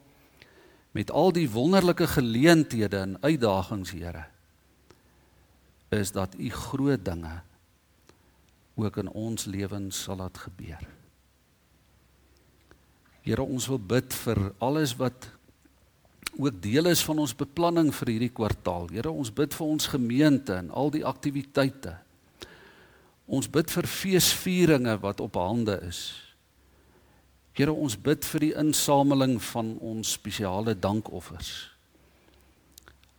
met 0.92 1.10
al 1.10 1.32
die 1.32 1.50
wonderlike 1.50 2.06
geleenthede 2.06 2.96
en 2.96 3.22
uitdagings, 3.22 3.90
Here, 3.90 4.24
is 5.88 6.12
dat 6.12 6.34
u 6.38 6.50
groot 6.50 7.04
dinge 7.04 7.40
ook 8.74 8.96
in 8.96 9.10
ons 9.10 9.44
lewens 9.44 10.02
sal 10.02 10.16
laat 10.16 10.38
gebeur. 10.38 10.86
Here, 13.20 13.42
ons 13.42 13.66
wil 13.66 13.78
bid 13.78 14.14
vir 14.14 14.52
alles 14.58 14.96
wat 14.96 15.28
ook 16.38 16.62
deel 16.62 16.86
is 16.86 17.02
van 17.04 17.18
ons 17.18 17.34
beplanning 17.36 17.90
vir 17.94 18.08
hierdie 18.08 18.32
kwartaal. 18.32 18.88
Here, 18.88 19.10
ons 19.10 19.32
bid 19.34 19.54
vir 19.54 19.66
ons 19.66 19.86
gemeente 19.86 20.54
en 20.54 20.70
al 20.70 20.90
die 20.94 21.04
aktiwiteite. 21.04 21.96
Ons 23.28 23.48
bid 23.52 23.68
vir 23.68 23.86
feesvieringe 23.92 24.94
wat 25.02 25.20
op 25.20 25.36
hande 25.36 25.76
is. 25.84 26.00
Here, 27.52 27.74
ons 27.74 27.96
bid 27.98 28.24
vir 28.24 28.44
die 28.46 28.54
insameling 28.56 29.36
van 29.50 29.74
ons 29.84 30.14
spesiale 30.16 30.76
dankoffers. 30.78 31.50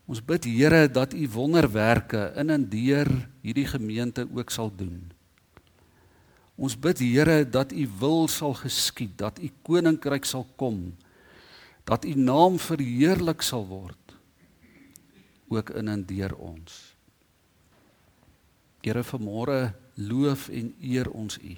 Ons 0.10 0.24
bid 0.26 0.48
Here 0.50 0.88
dat 0.89 1.13
U 1.13 1.28
wonderwerke 1.36 2.32
in 2.39 2.50
en 2.50 2.65
deur 2.72 3.12
hierdie 3.43 3.67
gemeente 3.69 4.26
ook 4.26 4.50
sal 4.50 4.72
doen. 4.74 5.12
Ons 6.58 6.74
bid 6.80 7.04
Here 7.04 7.43
dat 7.45 7.76
U 7.76 7.86
wil 8.00 8.26
sal 8.32 8.56
geskied, 8.58 9.13
dat 9.19 9.38
U 9.38 9.52
koninkryk 9.67 10.26
sal 10.26 10.48
kom, 10.58 10.95
dat 11.86 12.08
U 12.08 12.15
naam 12.17 12.58
verheerlik 12.58 13.45
sal 13.45 13.67
word 13.69 13.95
ook 15.50 15.69
in 15.69 15.88
en 15.89 16.06
deur 16.06 16.36
ons. 16.38 16.88
Here 18.84 19.04
vanmôre 19.04 19.74
loof 20.00 20.48
en 20.50 20.72
eer 20.80 21.10
ons 21.12 21.38
U 21.38 21.56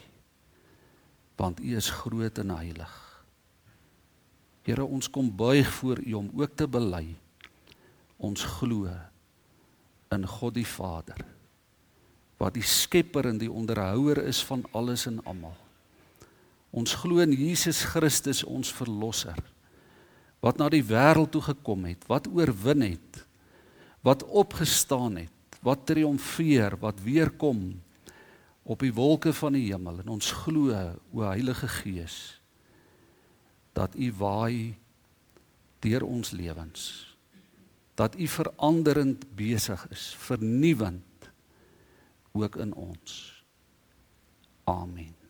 want 1.41 1.57
U 1.57 1.71
is 1.73 1.87
groot 1.89 2.37
en 2.37 2.51
heilig. 2.53 2.91
Here 4.61 4.85
ons 4.85 5.07
kom 5.09 5.31
buig 5.33 5.65
voor 5.79 5.97
U 6.05 6.13
om 6.19 6.27
ook 6.37 6.53
te 6.53 6.67
bely 6.69 7.15
ons 8.21 8.43
glo 8.59 8.91
in 10.13 10.27
God 10.27 10.53
die 10.59 10.67
Vader 10.67 11.23
wat 12.41 12.55
die 12.57 12.65
skepper 12.65 13.27
en 13.29 13.37
die 13.41 13.51
onderhouer 13.51 14.23
is 14.25 14.41
van 14.45 14.63
alles 14.73 15.05
en 15.09 15.19
almal. 15.29 15.57
Ons 16.73 16.95
glo 16.97 17.21
in 17.21 17.33
Jesus 17.37 17.83
Christus 17.89 18.41
ons 18.47 18.71
verlosser 18.73 19.37
wat 20.41 20.57
na 20.57 20.71
die 20.73 20.81
wêreld 20.81 21.29
toe 21.35 21.43
gekom 21.51 21.85
het, 21.85 22.07
wat 22.09 22.25
oorwin 22.31 22.81
het, 22.81 23.19
wat 24.01 24.23
opgestaan 24.25 25.19
het, 25.21 25.33
wat 25.61 25.85
triomfeer, 25.85 26.77
wat 26.81 27.01
weer 27.05 27.29
kom 27.29 27.81
op 28.63 28.81
die 28.81 28.93
wolke 28.93 29.33
van 29.33 29.57
die 29.57 29.67
hemel. 29.69 30.01
En 30.01 30.13
ons 30.17 30.31
glo 30.43 30.73
o 31.13 31.23
Heilige 31.25 31.69
Gees 31.81 32.37
dat 33.77 33.95
u 33.95 34.11
waai 34.19 34.75
deur 35.79 36.03
ons 36.03 36.33
lewens. 36.35 36.83
Dat 37.95 38.17
u 38.19 38.27
veranderend 38.27 39.25
besig 39.35 39.87
is 39.89 40.11
vernuwend 40.17 41.31
ook 42.31 42.55
in 42.55 42.73
ons. 42.73 43.43
Amen 44.63 45.20